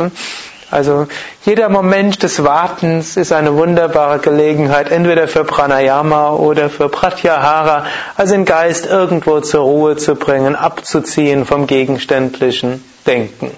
Also 0.70 1.08
jeder 1.46 1.70
Moment 1.70 2.22
des 2.22 2.44
Wartens 2.44 3.16
ist 3.16 3.32
eine 3.32 3.56
wunderbare 3.56 4.20
Gelegenheit, 4.20 4.92
entweder 4.92 5.28
für 5.28 5.46
Pranayama 5.46 6.32
oder 6.34 6.70
für 6.70 6.90
Pratyahara, 6.90 7.86
also 8.18 8.34
den 8.34 8.46
Geist 8.46 8.86
irgendwo 8.88 9.40
zur 9.40 9.62
Ruhe 9.62 9.96
zu 9.96 10.16
bringen, 10.16 10.56
abzuziehen 10.56 11.46
vom 11.46 11.66
gegenständlichen 11.66 12.84
Denken. 13.08 13.52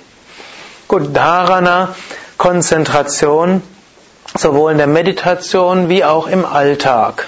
Gut, 0.87 1.15
Dharana, 1.15 1.95
Konzentration, 2.37 3.63
sowohl 4.37 4.73
in 4.73 4.77
der 4.77 4.87
Meditation 4.87 5.89
wie 5.89 6.03
auch 6.03 6.27
im 6.27 6.45
Alltag. 6.45 7.27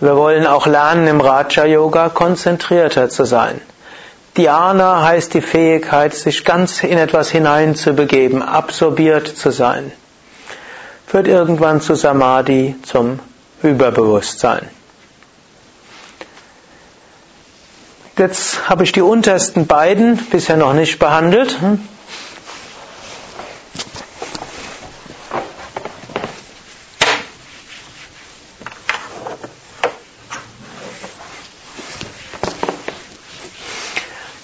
Wir 0.00 0.16
wollen 0.16 0.46
auch 0.46 0.66
lernen, 0.66 1.06
im 1.06 1.20
Raja 1.20 1.64
Yoga 1.66 2.08
konzentrierter 2.08 3.08
zu 3.10 3.24
sein. 3.24 3.60
Dhyana 4.36 5.02
heißt 5.02 5.34
die 5.34 5.40
Fähigkeit, 5.40 6.14
sich 6.14 6.44
ganz 6.44 6.82
in 6.82 6.98
etwas 6.98 7.30
hineinzubegeben, 7.30 8.42
absorbiert 8.42 9.28
zu 9.28 9.50
sein. 9.50 9.92
Führt 11.06 11.28
irgendwann 11.28 11.80
zu 11.80 11.94
Samadhi, 11.94 12.74
zum 12.82 13.20
Überbewusstsein. 13.62 14.68
Jetzt 18.18 18.68
habe 18.68 18.84
ich 18.84 18.92
die 18.92 19.02
untersten 19.02 19.66
beiden 19.66 20.16
bisher 20.16 20.56
noch 20.56 20.72
nicht 20.72 20.98
behandelt. 20.98 21.56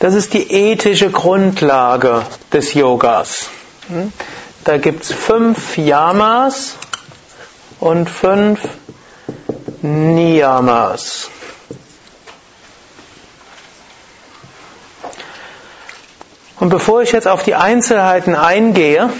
Das 0.00 0.14
ist 0.14 0.32
die 0.32 0.50
ethische 0.50 1.10
Grundlage 1.10 2.22
des 2.54 2.72
Yogas. 2.72 3.50
Hm? 3.88 4.12
Da 4.64 4.78
gibt 4.78 5.04
es 5.04 5.12
fünf 5.12 5.76
Yamas 5.76 6.76
und 7.80 8.08
fünf 8.08 8.60
Niyamas. 9.82 11.28
Und 16.58 16.70
bevor 16.70 17.02
ich 17.02 17.12
jetzt 17.12 17.28
auf 17.28 17.42
die 17.42 17.54
Einzelheiten 17.54 18.34
eingehe, 18.34 19.10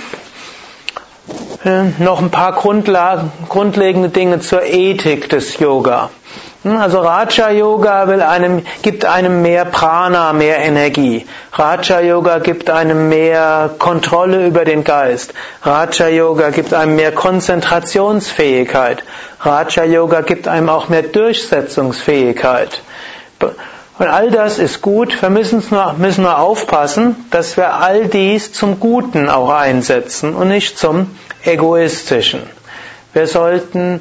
äh, 1.65 1.85
noch 1.99 2.21
ein 2.21 2.31
paar 2.31 2.53
grundlegende 2.55 4.09
Dinge 4.09 4.41
zur 4.41 4.62
Ethik 4.62 5.29
des 5.29 5.59
Yoga. 5.59 6.09
Hm, 6.62 6.76
also 6.76 7.00
Raja 7.00 7.50
Yoga 7.50 8.06
will 8.06 8.21
einem, 8.21 8.62
gibt 8.82 9.06
einem 9.06 9.41
mehr 9.41 9.65
Prana, 9.65 10.34
mehr 10.34 10.59
Energie. 10.59 11.26
Raja 11.53 12.00
Yoga 12.00 12.38
gibt 12.38 12.69
einem 12.69 13.09
mehr 13.09 13.71
Kontrolle 13.78 14.47
über 14.47 14.66
den 14.66 14.84
Geist. 14.84 15.32
Raja 15.62 16.09
Yoga 16.09 16.50
gibt 16.50 16.75
einem 16.75 16.97
mehr 16.97 17.12
Konzentrationsfähigkeit. 17.12 19.03
Raja 19.41 19.84
Yoga 19.84 20.20
gibt 20.20 20.49
einem 20.49 20.69
auch 20.69 20.91
mehr 20.91 21.03
Durchsetzungsfähigkeit. 21.03 22.82
Und 23.99 24.09
all 24.09 24.31
das 24.31 24.59
ist 24.59 24.82
gut. 24.82 25.20
Wir 25.22 25.31
müssen 25.31 25.62
nur, 25.70 25.94
müssen 25.94 26.22
nur 26.22 26.38
aufpassen, 26.38 27.16
dass 27.31 27.56
wir 27.56 27.75
all 27.75 28.06
dies 28.06 28.53
zum 28.53 28.81
Guten 28.81 29.31
auch 29.31 29.50
einsetzen 29.50 30.34
und 30.34 30.49
nicht 30.49 30.78
zum 30.78 31.16
Egoistischen. 31.43 32.43
Wir 33.12 33.26
sollten 33.26 34.00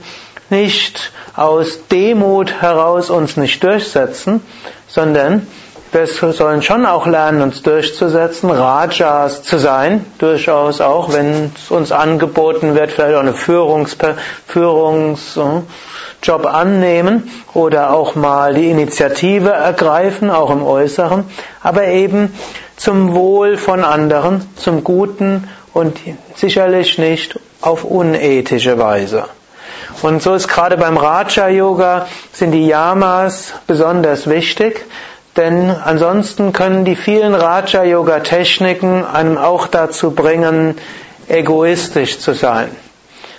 nicht 0.52 1.12
aus 1.36 1.88
Demut 1.92 2.62
heraus 2.62 3.10
uns 3.10 3.38
nicht 3.38 3.64
durchsetzen, 3.64 4.42
sondern 4.88 5.48
wir 5.92 6.06
sollen 6.06 6.62
schon 6.62 6.86
auch 6.86 7.08
lernen, 7.08 7.42
uns 7.42 7.64
durchzusetzen, 7.64 8.52
Rajas 8.52 9.42
zu 9.42 9.58
sein, 9.58 10.06
durchaus 10.20 10.82
auch, 10.82 11.12
wenn 11.12 11.52
es 11.56 11.72
uns 11.72 11.92
angeboten 11.92 12.76
wird, 12.76 12.92
vielleicht 12.92 13.16
auch 13.16 13.22
eine 13.22 13.34
Führungs 13.34 13.98
Führungsjob 14.46 15.66
annehmen 16.46 17.32
oder 17.56 17.92
auch 17.92 18.14
mal 18.14 18.54
die 18.54 18.70
Initiative 18.70 19.50
ergreifen, 19.50 20.30
auch 20.30 20.52
im 20.52 20.64
Äußeren, 20.64 21.24
aber 21.64 21.88
eben 21.88 22.36
zum 22.78 23.16
Wohl 23.16 23.58
von 23.58 23.84
anderen, 23.84 24.48
zum 24.58 24.84
Guten 24.84 25.48
und 25.74 25.98
sicherlich 26.36 27.00
nicht 27.00 27.40
auf 27.62 27.84
unethische 27.84 28.78
Weise. 28.78 29.26
Und 30.02 30.22
so 30.22 30.34
ist 30.34 30.48
gerade 30.48 30.78
beim 30.78 30.98
Raja 30.98 31.50
Yoga 31.50 32.08
sind 32.32 32.52
die 32.52 32.68
Yamas 32.68 33.54
besonders 33.68 34.30
wichtig, 34.30 34.86
denn 35.36 35.70
ansonsten 35.70 36.54
können 36.54 36.86
die 36.86 36.96
vielen 36.96 37.36
Raja 37.36 37.84
Yoga 37.84 38.20
Techniken 38.20 39.06
einem 39.06 39.38
auch 39.38 39.68
dazu 39.68 40.12
bringen, 40.12 40.78
egoistisch 41.28 42.20
zu 42.20 42.34
sein. 42.34 42.70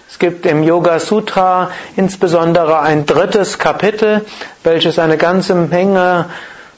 Es 0.09 0.19
gibt 0.19 0.45
im 0.45 0.63
Yoga 0.63 0.99
Sutra 0.99 1.71
insbesondere 1.97 2.81
ein 2.81 3.07
drittes 3.07 3.59
Kapitel, 3.59 4.25
welches 4.65 4.99
eine 4.99 5.17
ganze 5.17 5.55
Menge 5.55 6.27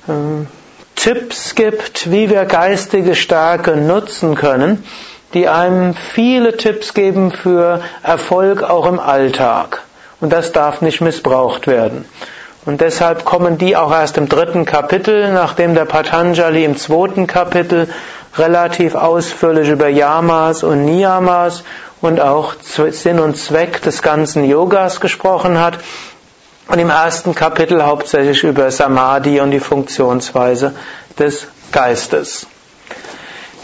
äh, 0.06 0.12
Tipps 0.94 1.54
gibt, 1.54 2.10
wie 2.12 2.30
wir 2.30 2.44
geistige 2.44 3.16
Stärke 3.16 3.76
nutzen 3.76 4.34
können 4.34 4.84
die 5.34 5.48
einem 5.48 5.94
viele 5.94 6.56
Tipps 6.56 6.94
geben 6.94 7.32
für 7.32 7.80
Erfolg 8.02 8.62
auch 8.62 8.86
im 8.86 9.00
Alltag. 9.00 9.82
Und 10.20 10.32
das 10.32 10.52
darf 10.52 10.82
nicht 10.82 11.00
missbraucht 11.00 11.66
werden. 11.66 12.04
Und 12.64 12.80
deshalb 12.80 13.24
kommen 13.24 13.58
die 13.58 13.76
auch 13.76 13.90
erst 13.90 14.18
im 14.18 14.28
dritten 14.28 14.64
Kapitel, 14.64 15.32
nachdem 15.32 15.74
der 15.74 15.84
Patanjali 15.84 16.64
im 16.64 16.76
zweiten 16.76 17.26
Kapitel 17.26 17.88
relativ 18.36 18.94
ausführlich 18.94 19.68
über 19.68 19.88
Yamas 19.88 20.62
und 20.62 20.84
Niyamas 20.84 21.64
und 22.00 22.20
auch 22.20 22.54
Sinn 22.60 23.18
und 23.18 23.36
Zweck 23.36 23.82
des 23.82 24.00
ganzen 24.00 24.44
Yogas 24.44 25.00
gesprochen 25.00 25.58
hat. 25.58 25.78
Und 26.68 26.78
im 26.78 26.90
ersten 26.90 27.34
Kapitel 27.34 27.84
hauptsächlich 27.84 28.44
über 28.44 28.70
Samadhi 28.70 29.40
und 29.40 29.50
die 29.50 29.60
Funktionsweise 29.60 30.72
des 31.18 31.48
Geistes. 31.72 32.46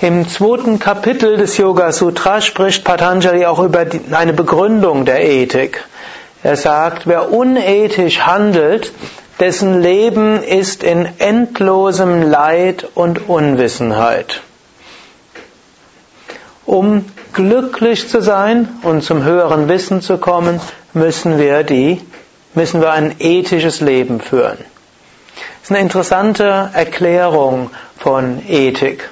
Im 0.01 0.29
zweiten 0.29 0.79
Kapitel 0.79 1.39
des 1.39 1.57
Yoga 1.57 1.91
Sutra 1.91 2.41
spricht 2.41 2.85
Patanjali 2.85 3.45
auch 3.47 3.59
über 3.59 3.85
eine 4.13 4.33
Begründung 4.33 5.05
der 5.05 5.29
Ethik. 5.29 5.85
Er 6.45 6.57
sagt, 6.57 7.09
wer 7.09 7.33
unethisch 7.33 8.21
handelt, 8.21 8.93
dessen 9.41 9.81
Leben 9.81 10.41
ist 10.41 10.85
in 10.85 11.09
endlosem 11.19 12.23
Leid 12.23 12.87
und 12.95 13.29
Unwissenheit. 13.29 14.41
Um 16.65 17.05
glücklich 17.33 18.09
zu 18.09 18.23
sein 18.23 18.69
und 18.83 19.03
zum 19.03 19.25
höheren 19.25 19.67
Wissen 19.69 20.01
zu 20.01 20.19
kommen, 20.19 20.61
müssen 20.93 21.39
wir 21.39 21.65
die, 21.65 22.01
müssen 22.55 22.81
wir 22.81 22.93
ein 22.93 23.17
ethisches 23.19 23.81
Leben 23.81 24.21
führen. 24.21 24.59
Das 24.59 25.65
ist 25.65 25.71
eine 25.73 25.81
interessante 25.81 26.71
Erklärung 26.73 27.71
von 27.99 28.41
Ethik. 28.49 29.11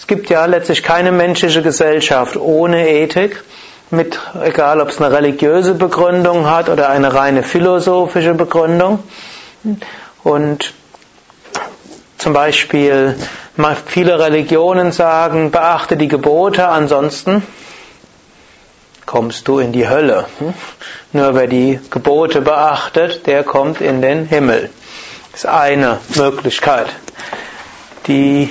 Es 0.00 0.06
gibt 0.06 0.30
ja 0.30 0.46
letztlich 0.46 0.82
keine 0.82 1.12
menschliche 1.12 1.60
Gesellschaft 1.60 2.34
ohne 2.36 2.88
Ethik, 2.88 3.44
mit, 3.90 4.18
egal 4.42 4.80
ob 4.80 4.88
es 4.88 4.98
eine 4.98 5.14
religiöse 5.14 5.74
Begründung 5.74 6.48
hat 6.48 6.70
oder 6.70 6.88
eine 6.88 7.12
reine 7.12 7.42
philosophische 7.42 8.32
Begründung. 8.32 9.00
Und 10.24 10.72
zum 12.16 12.32
Beispiel 12.32 13.14
viele 13.86 14.18
Religionen 14.18 14.90
sagen, 14.90 15.50
beachte 15.50 15.98
die 15.98 16.08
Gebote, 16.08 16.68
ansonsten 16.68 17.42
kommst 19.04 19.48
du 19.48 19.58
in 19.58 19.72
die 19.72 19.86
Hölle. 19.86 20.24
Nur 21.12 21.34
wer 21.34 21.46
die 21.46 21.78
Gebote 21.90 22.40
beachtet, 22.40 23.26
der 23.26 23.44
kommt 23.44 23.82
in 23.82 24.00
den 24.00 24.24
Himmel. 24.24 24.70
Das 25.32 25.44
ist 25.44 25.46
eine 25.46 25.98
Möglichkeit. 26.16 26.86
Die 28.06 28.50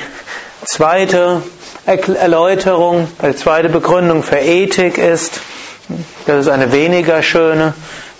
zweite 0.66 1.42
Erläuterung, 1.86 3.08
die 3.22 3.36
zweite 3.36 3.70
Begründung 3.70 4.24
für 4.24 4.38
Ethik 4.38 4.98
ist, 4.98 5.42
das 6.26 6.42
ist 6.42 6.48
eine 6.50 6.72
weniger 6.72 7.24
schöne, 7.24 7.74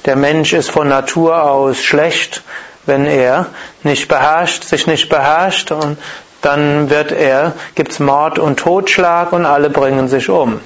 der 0.06 0.16
Mensch 0.16 0.54
ist 0.54 0.72
von 0.72 0.88
Natur 0.88 1.44
aus 1.44 1.84
schlecht 1.84 2.42
wenn 2.90 3.06
er 3.06 3.46
nicht 3.84 4.10
beherrscht, 4.10 4.64
sich 4.66 4.88
nicht 4.88 5.08
beherrscht 5.08 5.72
und 5.72 5.98
dann 6.42 6.90
wird 6.90 7.12
er, 7.12 7.54
gibt's 7.76 8.00
Mord 8.00 8.40
und 8.40 8.60
Totschlag 8.60 9.32
und 9.32 9.46
alle 9.46 9.70
bringen 9.70 10.08
sich 10.08 10.30
um. 10.30 10.60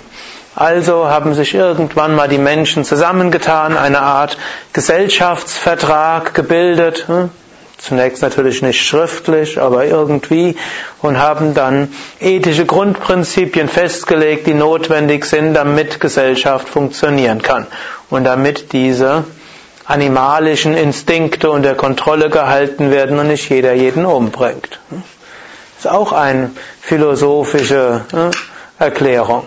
Also 0.55 1.09
haben 1.09 1.33
sich 1.33 1.53
irgendwann 1.55 2.15
mal 2.15 2.27
die 2.27 2.37
Menschen 2.37 2.85
zusammengetan, 2.85 3.75
eine 3.75 4.01
Art 4.01 4.37
Gesellschaftsvertrag 4.71 6.33
gebildet, 6.33 7.07
hm? 7.07 7.29
Zunächst 7.83 8.21
natürlich 8.21 8.61
nicht 8.61 8.81
schriftlich, 8.81 9.59
aber 9.59 9.85
irgendwie, 9.85 10.55
und 11.01 11.19
haben 11.19 11.53
dann 11.53 11.89
ethische 12.19 12.65
Grundprinzipien 12.65 13.67
festgelegt, 13.67 14.47
die 14.47 14.53
notwendig 14.53 15.25
sind, 15.25 15.53
damit 15.53 15.99
Gesellschaft 15.99 16.69
funktionieren 16.69 17.41
kann 17.41 17.67
und 18.09 18.23
damit 18.23 18.71
diese 18.71 19.25
animalischen 19.85 20.75
Instinkte 20.75 21.51
unter 21.51 21.75
Kontrolle 21.75 22.29
gehalten 22.29 22.89
werden 22.89 23.19
und 23.19 23.27
nicht 23.27 23.49
jeder 23.49 23.73
jeden 23.73 24.05
umbringt. 24.05 24.79
Das 24.89 25.85
ist 25.85 25.91
auch 25.91 26.13
eine 26.13 26.51
philosophische 26.79 28.05
ne, 28.13 28.31
Erklärung. 28.79 29.45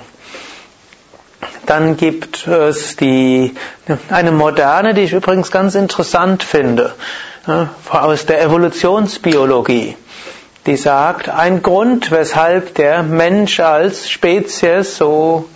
Dann 1.64 1.96
gibt 1.96 2.46
es 2.46 2.96
die, 2.96 3.54
eine 4.10 4.30
moderne, 4.30 4.94
die 4.94 5.00
ich 5.02 5.12
übrigens 5.14 5.50
ganz 5.50 5.74
interessant 5.74 6.42
finde, 6.44 6.94
aus 7.90 8.26
der 8.26 8.42
Evolutionsbiologie. 8.42 9.96
Die 10.66 10.76
sagt, 10.76 11.28
ein 11.28 11.62
Grund, 11.62 12.10
weshalb 12.10 12.74
der 12.74 13.02
Mensch 13.04 13.60
als 13.60 14.10
Spezies 14.10 14.96
so 14.96 15.48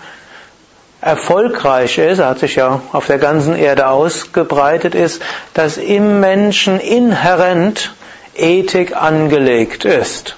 erfolgreich 1.00 1.98
ist, 1.98 2.20
hat 2.20 2.38
sich 2.38 2.56
ja 2.56 2.80
auf 2.92 3.06
der 3.06 3.18
ganzen 3.18 3.56
Erde 3.56 3.88
ausgebreitet, 3.88 4.94
ist, 4.94 5.22
dass 5.54 5.78
im 5.78 6.20
Menschen 6.20 6.78
inhärent 6.78 7.92
Ethik 8.36 8.96
angelegt 8.96 9.84
ist. 9.84 10.36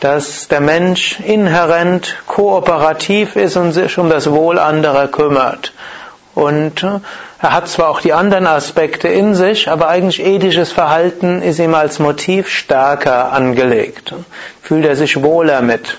Dass 0.00 0.48
der 0.48 0.60
Mensch 0.60 1.20
inhärent 1.20 2.16
kooperativ 2.26 3.36
ist 3.36 3.56
und 3.56 3.72
sich 3.72 3.98
um 3.98 4.10
das 4.10 4.30
Wohl 4.30 4.58
anderer 4.58 5.08
kümmert. 5.08 5.72
Und 6.34 6.84
er 7.42 7.52
hat 7.52 7.68
zwar 7.68 7.90
auch 7.90 8.00
die 8.00 8.12
anderen 8.12 8.46
Aspekte 8.46 9.08
in 9.08 9.34
sich, 9.34 9.68
aber 9.68 9.88
eigentlich 9.88 10.24
ethisches 10.24 10.70
Verhalten 10.70 11.42
ist 11.42 11.58
ihm 11.58 11.74
als 11.74 11.98
Motiv 11.98 12.48
stärker 12.48 13.32
angelegt. 13.32 14.14
Fühlt 14.62 14.86
er 14.86 14.94
sich 14.94 15.22
wohler 15.22 15.60
mit. 15.60 15.98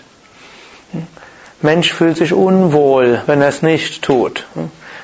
Mensch 1.62 1.92
fühlt 1.92 2.18
sich 2.18 2.34
unwohl, 2.34 3.22
wenn 3.26 3.42
er 3.42 3.50
es 3.50 3.62
nicht 3.62 4.04
tut. 4.04 4.46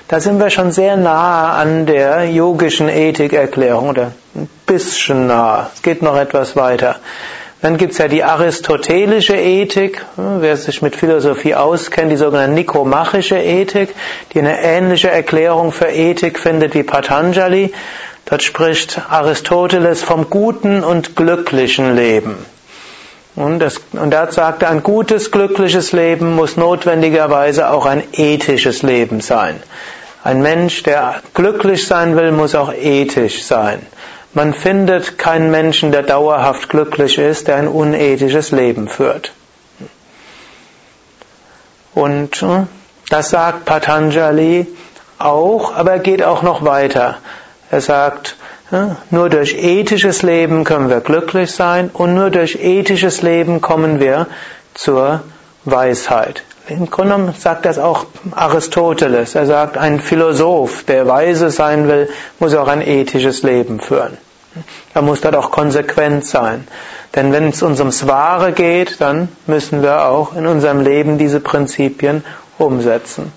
Da 0.07 0.21
sind 0.21 0.39
wir 0.39 0.49
schon 0.49 0.71
sehr 0.71 0.95
nah 0.95 1.53
an 1.53 1.85
der 1.85 2.29
yogischen 2.29 2.87
Ethikerklärung 2.87 3.89
oder 3.89 4.13
ein 4.33 4.49
bisschen 4.65 5.27
nah. 5.27 5.69
Es 5.73 5.81
geht 5.81 6.01
noch 6.01 6.15
etwas 6.17 6.55
weiter. 6.55 6.95
Dann 7.61 7.77
gibt's 7.77 7.97
ja 7.97 8.07
die 8.07 8.23
aristotelische 8.23 9.35
Ethik, 9.35 10.05
wer 10.15 10.55
sich 10.55 10.81
mit 10.81 10.95
Philosophie 10.95 11.55
auskennt, 11.55 12.09
die 12.09 12.15
sogenannte 12.15 12.53
nikomachische 12.53 13.37
Ethik, 13.37 13.93
die 14.33 14.39
eine 14.39 14.61
ähnliche 14.61 15.09
Erklärung 15.09 15.73
für 15.73 15.87
Ethik 15.87 16.39
findet 16.39 16.73
wie 16.73 16.83
Patanjali. 16.83 17.73
Dort 18.25 18.43
spricht 18.43 19.01
Aristoteles 19.09 20.03
vom 20.03 20.29
guten 20.29 20.85
und 20.85 21.17
glücklichen 21.17 21.95
Leben. 21.97 22.37
Und, 23.35 23.59
das, 23.59 23.81
und 23.91 24.11
da 24.11 24.31
sagt 24.31 24.63
er, 24.63 24.69
ein 24.69 24.83
gutes, 24.83 25.31
glückliches 25.31 25.91
Leben 25.91 26.35
muss 26.35 26.55
notwendigerweise 26.55 27.69
auch 27.71 27.85
ein 27.85 28.03
ethisches 28.13 28.83
Leben 28.83 29.19
sein. 29.19 29.61
Ein 30.23 30.41
Mensch, 30.41 30.83
der 30.83 31.21
glücklich 31.33 31.87
sein 31.87 32.15
will, 32.15 32.31
muss 32.31 32.55
auch 32.55 32.73
ethisch 32.73 33.43
sein. 33.43 33.81
Man 34.33 34.53
findet 34.53 35.17
keinen 35.17 35.49
Menschen, 35.49 35.91
der 35.91 36.03
dauerhaft 36.03 36.69
glücklich 36.69 37.17
ist, 37.17 37.47
der 37.47 37.55
ein 37.55 37.67
unethisches 37.67 38.51
Leben 38.51 38.87
führt. 38.87 39.31
Und 41.95 42.35
hm, 42.35 42.67
das 43.09 43.31
sagt 43.31 43.65
Patanjali 43.65 44.67
auch, 45.17 45.75
aber 45.75 45.93
er 45.93 45.99
geht 45.99 46.23
auch 46.23 46.43
noch 46.43 46.63
weiter. 46.63 47.17
Er 47.71 47.81
sagt, 47.81 48.35
nur 49.09 49.29
durch 49.29 49.55
ethisches 49.55 50.21
Leben 50.21 50.63
können 50.63 50.89
wir 50.89 51.01
glücklich 51.01 51.51
sein 51.51 51.89
und 51.91 52.13
nur 52.13 52.29
durch 52.29 52.59
ethisches 52.61 53.23
Leben 53.23 53.61
kommen 53.61 53.99
wir 53.99 54.27
zur 54.75 55.23
Weisheit. 55.65 56.43
Im 56.69 56.89
Grunde 56.89 57.13
genommen 57.13 57.35
sagt 57.37 57.65
das 57.65 57.79
auch 57.79 58.05
Aristoteles. 58.31 59.33
Er 59.33 59.47
sagt, 59.47 59.77
ein 59.77 59.99
Philosoph, 59.99 60.83
der 60.83 61.07
weise 61.07 61.49
sein 61.49 61.87
will, 61.87 62.09
muss 62.37 62.53
auch 62.53 62.67
ein 62.67 62.85
ethisches 62.85 63.41
Leben 63.41 63.79
führen. 63.79 64.17
Er 64.93 65.01
muss 65.01 65.21
dort 65.21 65.35
auch 65.35 65.49
konsequent 65.49 66.25
sein. 66.25 66.67
Denn 67.15 67.33
wenn 67.33 67.49
es 67.49 67.63
uns 67.63 67.79
ums 67.79 68.05
Wahre 68.07 68.51
geht, 68.51 69.01
dann 69.01 69.29
müssen 69.47 69.81
wir 69.81 70.05
auch 70.05 70.35
in 70.35 70.45
unserem 70.45 70.81
Leben 70.81 71.17
diese 71.17 71.39
Prinzipien 71.39 72.23
umsetzen. 72.59 73.33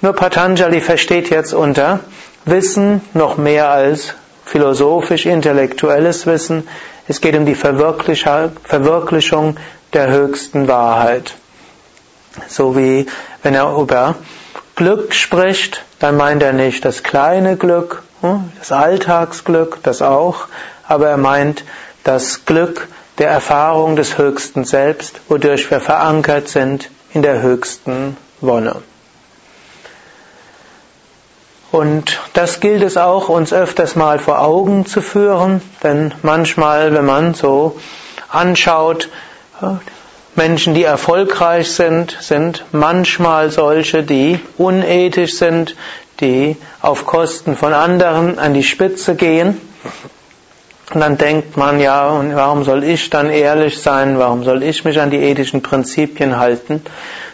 Nur 0.00 0.14
Patanjali 0.14 0.80
versteht 0.80 1.28
jetzt 1.28 1.52
unter 1.52 2.00
Wissen 2.46 3.02
noch 3.12 3.36
mehr 3.36 3.70
als 3.70 4.14
philosophisch-intellektuelles 4.46 6.26
Wissen. 6.26 6.66
Es 7.06 7.20
geht 7.20 7.36
um 7.36 7.44
die 7.44 7.54
Verwirklichung 7.54 9.56
der 9.92 10.10
höchsten 10.10 10.68
Wahrheit. 10.68 11.34
So 12.48 12.76
wie 12.76 13.06
wenn 13.42 13.54
er 13.54 13.76
über 13.76 14.16
Glück 14.76 15.14
spricht, 15.14 15.84
dann 15.98 16.16
meint 16.16 16.42
er 16.42 16.52
nicht 16.52 16.84
das 16.84 17.02
kleine 17.02 17.56
Glück, 17.56 18.02
hm, 18.20 18.50
das 18.58 18.72
Alltagsglück, 18.72 19.82
das 19.82 20.02
auch, 20.02 20.46
aber 20.88 21.08
er 21.08 21.18
meint 21.18 21.64
das 22.04 22.44
Glück 22.46 22.88
der 23.18 23.28
Erfahrung 23.28 23.96
des 23.96 24.18
höchsten 24.18 24.64
Selbst, 24.64 25.20
wodurch 25.28 25.70
wir 25.70 25.80
verankert 25.80 26.48
sind 26.48 26.90
in 27.12 27.22
der 27.22 27.42
höchsten 27.42 28.16
Wonne. 28.40 28.82
Und 31.70 32.20
das 32.34 32.60
gilt 32.60 32.82
es 32.82 32.96
auch, 32.96 33.28
uns 33.28 33.52
öfters 33.52 33.96
mal 33.96 34.18
vor 34.18 34.40
Augen 34.40 34.84
zu 34.84 35.00
führen, 35.00 35.62
denn 35.82 36.12
manchmal, 36.22 36.92
wenn 36.92 37.06
man 37.06 37.32
so 37.32 37.80
anschaut, 38.28 39.08
Menschen, 40.34 40.72
die 40.72 40.84
erfolgreich 40.84 41.70
sind, 41.72 42.16
sind 42.20 42.64
manchmal 42.72 43.50
solche, 43.50 44.02
die 44.02 44.40
unethisch 44.56 45.34
sind, 45.34 45.76
die 46.20 46.56
auf 46.80 47.04
Kosten 47.04 47.56
von 47.56 47.74
anderen 47.74 48.38
an 48.38 48.54
die 48.54 48.62
Spitze 48.62 49.14
gehen. 49.14 49.60
Und 50.94 51.00
dann 51.00 51.18
denkt 51.18 51.56
man, 51.56 51.80
ja, 51.80 52.08
und 52.08 52.34
warum 52.34 52.64
soll 52.64 52.84
ich 52.84 53.10
dann 53.10 53.30
ehrlich 53.30 53.80
sein? 53.80 54.18
Warum 54.18 54.44
soll 54.44 54.62
ich 54.62 54.84
mich 54.84 55.00
an 55.00 55.10
die 55.10 55.18
ethischen 55.18 55.62
Prinzipien 55.62 56.38
halten? 56.38 56.82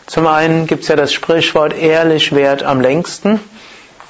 Zum 0.06 0.26
einen 0.26 0.66
gibt 0.66 0.82
es 0.82 0.88
ja 0.88 0.96
das 0.96 1.12
Sprichwort, 1.12 1.76
ehrlich 1.76 2.34
wert 2.34 2.62
am 2.62 2.80
längsten. 2.80 3.40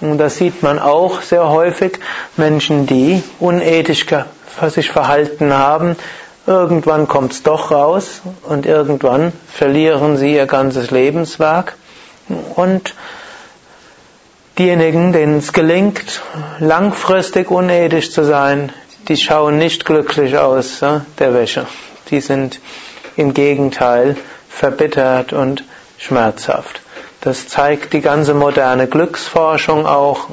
Und 0.00 0.18
das 0.18 0.37
sieht 0.37 0.62
man 0.62 0.78
auch 0.78 1.23
sehr 1.23 1.49
häufig. 1.49 1.99
Menschen, 2.37 2.87
die 2.87 3.23
unethisch 3.40 4.07
sich 4.68 4.90
verhalten 4.90 5.52
haben, 5.52 5.97
irgendwann 6.48 7.06
kommt 7.06 7.32
es 7.32 7.42
doch 7.42 7.70
raus 7.70 8.22
und 8.42 8.64
irgendwann 8.64 9.32
verlieren 9.52 10.16
sie 10.16 10.34
ihr 10.34 10.46
ganzes 10.46 10.90
Lebenswerk. 10.90 11.76
Und 12.56 12.94
diejenigen, 14.56 15.12
denen 15.12 15.38
es 15.38 15.52
gelingt, 15.52 16.22
langfristig 16.58 17.50
unethisch 17.50 18.10
zu 18.10 18.24
sein, 18.24 18.72
die 19.08 19.16
schauen 19.18 19.58
nicht 19.58 19.84
glücklich 19.84 20.38
aus 20.38 20.80
der 21.18 21.34
Wäsche. 21.34 21.66
Die 22.10 22.20
sind 22.20 22.60
im 23.16 23.34
Gegenteil 23.34 24.16
verbittert 24.48 25.34
und 25.34 25.64
schmerzhaft. 25.98 26.80
Das 27.20 27.48
zeigt 27.48 27.92
die 27.92 28.00
ganze 28.00 28.32
moderne 28.32 28.86
Glücksforschung 28.86 29.86
auch. 29.86 30.28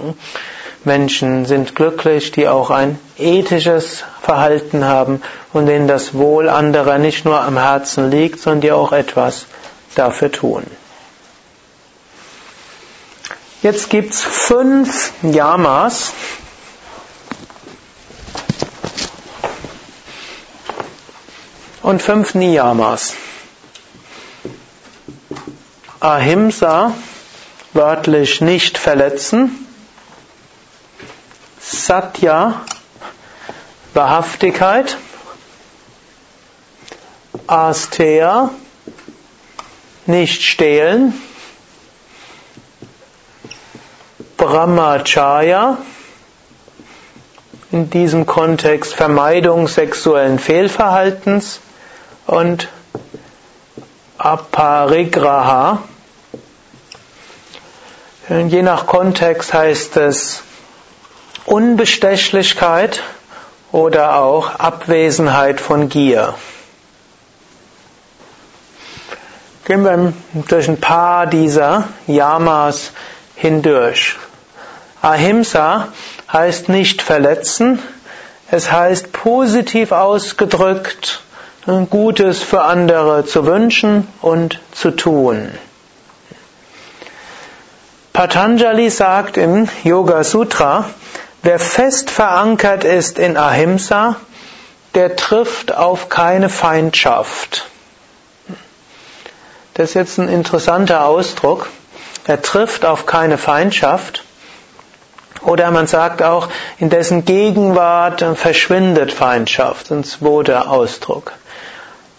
Menschen 0.86 1.46
sind 1.46 1.75
glücklich, 1.75 2.32
die 2.32 2.48
auch 2.48 2.70
ein 2.70 3.00
ethisches 3.18 4.04
Verhalten 4.22 4.86
haben 4.86 5.22
und 5.54 5.65
denen 5.65 5.88
das 5.88 6.13
Wohl 6.13 6.50
anderer 6.50 6.98
nicht 6.98 7.25
nur 7.25 7.39
am 7.42 7.58
Herzen 7.58 8.12
liegt, 8.12 8.39
sondern 8.39 8.62
die 8.62 8.72
auch 8.72 8.92
etwas 8.92 9.46
dafür 9.96 10.32
tun. 10.32 10.63
Jetzt 13.62 13.89
gibt's 13.89 14.22
fünf 14.22 15.12
Yamas. 15.24 16.13
Und 21.82 22.01
fünf 22.01 22.36
Niyamas. 22.36 23.13
Ahimsa, 26.00 26.94
wörtlich 27.74 28.42
nicht 28.42 28.77
verletzen. 28.77 29.64
Satya, 31.86 32.62
Wahrhaftigkeit. 33.94 34.98
Asteya, 37.46 38.50
nicht 40.08 40.42
stehlen. 40.42 41.13
Brahmacharya, 44.36 45.77
in 47.72 47.92
diesem 47.92 48.25
Kontext 48.25 48.96
Vermeidung 48.96 49.68
sexuellen 49.68 50.39
Fehlverhaltens 50.39 51.60
und 52.25 52.68
Aparigraha, 54.18 55.84
Je 58.27 58.63
nach 58.63 58.88
Kontext 58.88 59.54
heißt 59.54 59.98
es 59.98 60.42
Unbestechlichkeit 61.46 63.04
oder 63.72 64.16
auch 64.16 64.60
Abwesenheit 64.60 65.62
von 65.62 65.90
Gier. 65.90 66.34
Gehen 69.66 69.84
wir 69.84 70.14
durch 70.48 70.68
ein 70.68 70.80
paar 70.80 71.28
dieser 71.28 71.86
Yamas 72.08 72.92
hindurch. 73.36 74.16
Ahimsa 75.02 75.90
heißt 76.32 76.70
nicht 76.70 77.02
verletzen, 77.02 77.80
es 78.50 78.72
heißt 78.72 79.12
positiv 79.12 79.92
ausgedrückt, 79.92 81.22
Gutes 81.90 82.44
für 82.44 82.62
andere 82.62 83.25
zu 83.25 83.48
wünschen 83.48 84.08
und 84.22 84.62
zu 84.72 84.92
tun. 84.92 85.50
Patanjali 88.14 88.90
sagt 88.92 89.38
im 89.38 89.68
Yoga 89.84 90.24
Sutra, 90.24 90.86
wer 91.46 91.60
fest 91.60 92.10
verankert 92.10 92.84
ist 92.84 93.20
in 93.20 93.38
Ahimsa, 93.38 94.16
der 94.96 95.16
trifft 95.16 95.75
auf 95.75 96.10
keine 96.10 96.50
Feindschaft. 96.50 97.68
Das 99.75 99.90
ist 99.90 99.94
jetzt 99.94 100.18
ein 100.18 100.28
interessanter 100.28 101.06
Ausdruck. 101.06 101.70
Er 102.25 102.42
trifft 102.42 102.84
auf 102.84 103.06
keine 103.06 103.38
Feindschaft. 103.38 104.24
Oder 105.42 105.70
man 105.70 105.86
sagt 105.86 106.24
auch, 106.24 106.50
in 106.80 106.90
dessen 106.90 107.25
Gegenwart 107.25 108.25
verschwindet 108.36 109.12
Feindschaft. 109.12 109.92
Ein 109.92 110.04
zweiter 110.04 110.72
Ausdruck. 110.72 111.34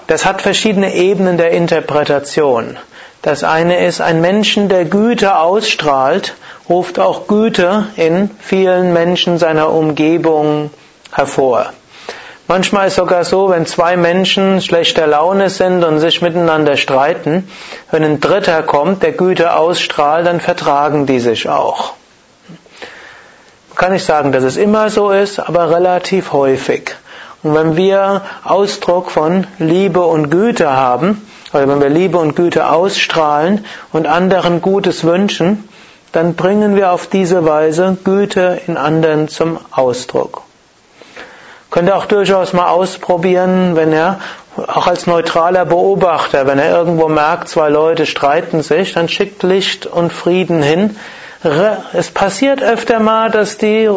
Das 0.06 0.24
hat 0.24 0.40
verschiedene 0.40 0.94
Ebenen 0.94 1.36
der 1.36 1.50
Interpretation. 1.50 2.76
Das 3.22 3.42
eine 3.44 3.84
ist, 3.84 4.00
ein 4.00 4.20
Menschen, 4.20 4.68
der 4.68 4.84
Güte 4.84 5.36
ausstrahlt, 5.36 6.34
ruft 6.68 6.98
auch 6.98 7.26
Güte 7.26 7.86
in 7.96 8.30
vielen 8.40 8.92
Menschen 8.92 9.38
seiner 9.38 9.70
Umgebung 9.72 10.70
hervor. 11.12 11.72
Manchmal 12.48 12.86
ist 12.86 12.94
sogar 12.94 13.24
so, 13.24 13.50
wenn 13.50 13.66
zwei 13.66 13.96
Menschen 13.96 14.60
schlechter 14.60 15.08
Laune 15.08 15.50
sind 15.50 15.82
und 15.82 15.98
sich 15.98 16.22
miteinander 16.22 16.76
streiten, 16.76 17.50
wenn 17.90 18.04
ein 18.04 18.20
Dritter 18.20 18.62
kommt, 18.62 19.02
der 19.02 19.12
Güte 19.12 19.56
ausstrahlt, 19.56 20.26
dann 20.26 20.40
vertragen 20.40 21.06
die 21.06 21.18
sich 21.18 21.48
auch. 21.48 21.94
Kann 23.74 23.92
nicht 23.92 24.06
sagen, 24.06 24.30
dass 24.30 24.44
es 24.44 24.56
immer 24.56 24.90
so 24.90 25.10
ist, 25.10 25.40
aber 25.40 25.70
relativ 25.70 26.32
häufig. 26.32 26.94
Und 27.42 27.54
wenn 27.54 27.76
wir 27.76 28.22
Ausdruck 28.44 29.10
von 29.10 29.46
Liebe 29.58 30.04
und 30.04 30.30
Güte 30.30 30.70
haben, 30.70 31.26
oder 31.56 31.68
wenn 31.68 31.80
wir 31.80 31.88
Liebe 31.88 32.18
und 32.18 32.36
Güte 32.36 32.68
ausstrahlen 32.68 33.64
und 33.92 34.06
anderen 34.06 34.60
Gutes 34.60 35.04
wünschen, 35.04 35.66
dann 36.12 36.34
bringen 36.34 36.76
wir 36.76 36.92
auf 36.92 37.06
diese 37.06 37.44
Weise 37.46 37.96
Güte 38.04 38.60
in 38.66 38.76
anderen 38.76 39.28
zum 39.28 39.58
Ausdruck. 39.70 40.42
Könnt 41.70 41.88
ihr 41.88 41.96
auch 41.96 42.06
durchaus 42.06 42.52
mal 42.52 42.68
ausprobieren, 42.68 43.74
wenn 43.74 43.92
er, 43.92 44.20
auch 44.66 44.86
als 44.86 45.06
neutraler 45.06 45.64
Beobachter, 45.64 46.46
wenn 46.46 46.58
er 46.58 46.70
irgendwo 46.70 47.08
merkt, 47.08 47.48
zwei 47.48 47.68
Leute 47.68 48.06
streiten 48.06 48.62
sich, 48.62 48.94
dann 48.94 49.08
schickt 49.08 49.42
Licht 49.42 49.84
und 49.86 50.12
Frieden 50.12 50.62
hin. 50.62 50.96
Es 51.92 52.10
passiert 52.10 52.62
öfter 52.62 53.00
mal, 53.00 53.30
dass 53.30 53.58
die 53.58 53.90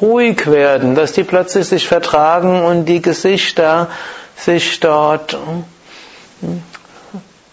ruhig 0.00 0.50
werden, 0.50 0.94
dass 0.94 1.12
die 1.12 1.24
plötzlich 1.24 1.66
sich 1.66 1.86
vertragen 1.86 2.62
und 2.62 2.84
die 2.86 3.00
Gesichter 3.00 3.88
sich 4.36 4.80
dort 4.80 5.38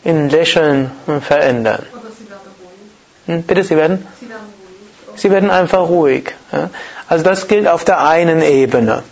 in 0.03 0.29
Lächeln 0.29 0.91
verändern. 1.21 1.85
Hm, 3.25 3.43
bitte, 3.43 3.63
Sie 3.63 3.75
werden? 3.75 4.07
Sie 5.15 5.31
werden 5.31 5.49
einfach 5.49 5.89
ruhig. 5.89 6.33
Also 7.07 7.23
das 7.23 7.47
gilt 7.47 7.67
auf 7.67 7.83
der 7.83 8.05
einen 8.05 8.41
Ebene. 8.41 9.03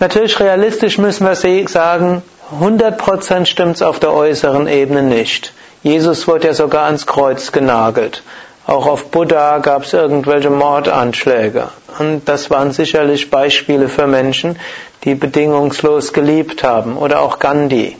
Natürlich 0.00 0.40
realistisch 0.40 0.98
müssen 0.98 1.26
wir 1.26 1.68
sagen, 1.68 2.22
100% 2.60 3.46
stimmt 3.46 3.76
es 3.76 3.82
auf 3.82 3.98
der 3.98 4.12
äußeren 4.12 4.68
Ebene 4.68 5.02
nicht. 5.02 5.52
Jesus 5.82 6.26
wurde 6.26 6.48
ja 6.48 6.54
sogar 6.54 6.86
ans 6.86 7.06
Kreuz 7.06 7.52
genagelt. 7.52 8.22
Auch 8.66 8.86
auf 8.86 9.10
Buddha 9.10 9.58
gab 9.58 9.84
es 9.84 9.92
irgendwelche 9.92 10.50
Mordanschläge. 10.50 11.68
Und 11.98 12.28
das 12.28 12.50
waren 12.50 12.72
sicherlich 12.72 13.30
Beispiele 13.30 13.88
für 13.88 14.06
Menschen, 14.06 14.58
die 15.04 15.14
bedingungslos 15.14 16.12
geliebt 16.12 16.64
haben. 16.64 16.96
Oder 16.96 17.20
auch 17.20 17.38
Gandhi. 17.38 17.96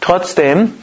Trotzdem 0.00 0.74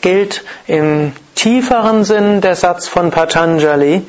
gilt 0.00 0.44
im 0.66 1.12
tieferen 1.34 2.04
Sinn 2.04 2.40
der 2.40 2.56
Satz 2.56 2.88
von 2.88 3.10
Patanjali, 3.10 4.02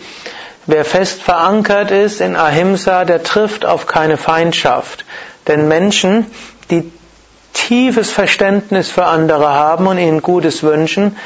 wer 0.66 0.86
fest 0.86 1.22
verankert 1.22 1.92
ist 1.92 2.22
in 2.22 2.36
Ahimsa, 2.36 3.06
der 3.06 3.24
trifft 3.24 3.66
auf 3.66 3.88
keine 3.88 4.18
Feindschaft. 4.18 5.06
Denn 5.48 5.68
Menschen, 5.68 6.26
die 6.70 6.92
tiefes 7.54 8.12
Verständnis 8.12 8.90
für 8.90 9.06
andere 9.06 9.50
haben 9.50 9.88
und 9.88 9.98
ihnen 9.98 10.22
Gutes 10.22 10.64
wünschen, 10.64 11.18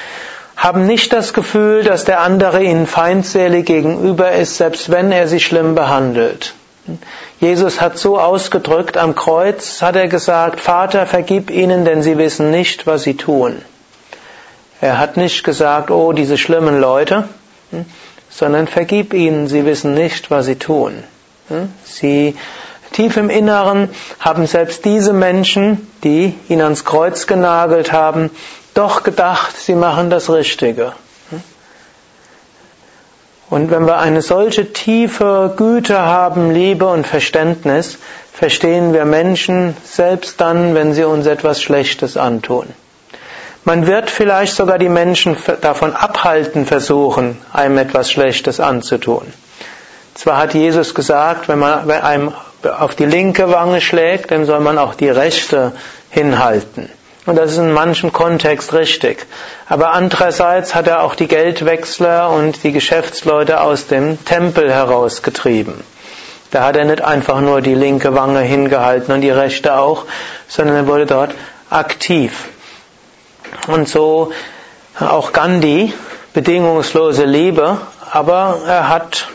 haben 0.55 0.85
nicht 0.85 1.11
das 1.11 1.33
Gefühl, 1.33 1.83
dass 1.83 2.05
der 2.05 2.21
andere 2.21 2.63
ihnen 2.63 2.87
feindselig 2.87 3.65
gegenüber 3.65 4.31
ist, 4.31 4.57
selbst 4.57 4.91
wenn 4.91 5.11
er 5.11 5.27
sie 5.27 5.39
schlimm 5.39 5.75
behandelt. 5.75 6.53
Jesus 7.39 7.81
hat 7.81 7.97
so 7.97 8.19
ausgedrückt, 8.19 8.97
am 8.97 9.15
Kreuz 9.15 9.81
hat 9.81 9.95
er 9.95 10.07
gesagt, 10.07 10.59
Vater, 10.59 11.05
vergib 11.05 11.49
ihnen, 11.49 11.85
denn 11.85 12.03
sie 12.03 12.17
wissen 12.17 12.51
nicht, 12.51 12.87
was 12.87 13.03
sie 13.03 13.15
tun. 13.15 13.61
Er 14.83 14.97
hat 14.97 15.15
nicht 15.15 15.45
gesagt, 15.45 15.91
oh, 15.91 16.11
diese 16.11 16.37
schlimmen 16.37 16.81
Leute, 16.81 17.23
hm, 17.71 17.85
sondern 18.29 18.67
vergib 18.67 19.13
ihnen, 19.13 19.47
sie 19.47 19.65
wissen 19.65 19.93
nicht, 19.93 20.29
was 20.29 20.45
sie 20.45 20.57
tun. 20.57 21.05
Hm, 21.47 21.71
sie 21.85 22.35
tief 22.91 23.15
im 23.15 23.29
Inneren 23.29 23.87
haben 24.19 24.45
selbst 24.45 24.83
diese 24.83 25.13
Menschen, 25.13 25.87
die 26.03 26.35
ihn 26.49 26.61
ans 26.61 26.83
Kreuz 26.83 27.27
genagelt 27.27 27.93
haben, 27.93 28.29
doch 28.73 29.03
gedacht, 29.03 29.55
sie 29.55 29.75
machen 29.75 30.09
das 30.09 30.29
Richtige. 30.29 30.91
Hm. 31.29 31.41
Und 33.49 33.71
wenn 33.71 33.85
wir 33.85 33.99
eine 33.99 34.21
solche 34.21 34.73
tiefe 34.73 35.53
Güte 35.55 35.97
haben, 35.97 36.51
Liebe 36.51 36.87
und 36.87 37.07
Verständnis, 37.07 37.99
verstehen 38.33 38.91
wir 38.91 39.05
Menschen 39.05 39.77
selbst 39.85 40.41
dann, 40.41 40.75
wenn 40.75 40.93
sie 40.93 41.05
uns 41.05 41.25
etwas 41.25 41.61
Schlechtes 41.61 42.17
antun. 42.17 42.67
Man 43.65 43.87
wird 43.87 44.09
vielleicht 44.09 44.55
sogar 44.55 44.77
die 44.77 44.89
Menschen 44.89 45.37
davon 45.61 45.95
abhalten 45.95 46.65
versuchen, 46.65 47.37
einem 47.53 47.77
etwas 47.77 48.11
Schlechtes 48.11 48.59
anzutun. 48.59 49.31
Zwar 50.15 50.37
hat 50.37 50.53
Jesus 50.53 50.93
gesagt, 50.93 51.47
wenn 51.47 51.59
man 51.59 51.89
einem 51.89 52.33
auf 52.77 52.95
die 52.95 53.05
linke 53.05 53.49
Wange 53.51 53.79
schlägt, 53.81 54.31
dann 54.31 54.45
soll 54.45 54.59
man 54.59 54.77
auch 54.77 54.95
die 54.95 55.09
rechte 55.09 55.71
hinhalten. 56.09 56.89
Und 57.25 57.37
das 57.37 57.53
ist 57.53 57.57
in 57.57 57.71
manchem 57.71 58.11
Kontext 58.11 58.73
richtig. 58.73 59.25
Aber 59.69 59.93
andererseits 59.93 60.75
hat 60.75 60.87
er 60.87 61.01
auch 61.01 61.15
die 61.15 61.29
Geldwechsler 61.29 62.29
und 62.29 62.63
die 62.63 62.73
Geschäftsleute 62.73 63.61
aus 63.61 63.87
dem 63.87 64.23
Tempel 64.25 64.71
herausgetrieben. 64.71 65.75
Da 66.51 66.65
hat 66.65 66.75
er 66.75 66.85
nicht 66.85 67.01
einfach 67.01 67.39
nur 67.39 67.61
die 67.61 67.75
linke 67.75 68.13
Wange 68.13 68.41
hingehalten 68.41 69.13
und 69.13 69.21
die 69.21 69.31
rechte 69.31 69.77
auch, 69.77 70.05
sondern 70.49 70.75
er 70.75 70.87
wurde 70.87 71.05
dort 71.05 71.33
aktiv. 71.69 72.49
Und 73.67 73.87
so 73.87 74.31
auch 74.99 75.33
Gandhi, 75.33 75.93
bedingungslose 76.33 77.25
Liebe, 77.25 77.77
aber 78.11 78.59
er 78.67 78.89
hat 78.89 79.27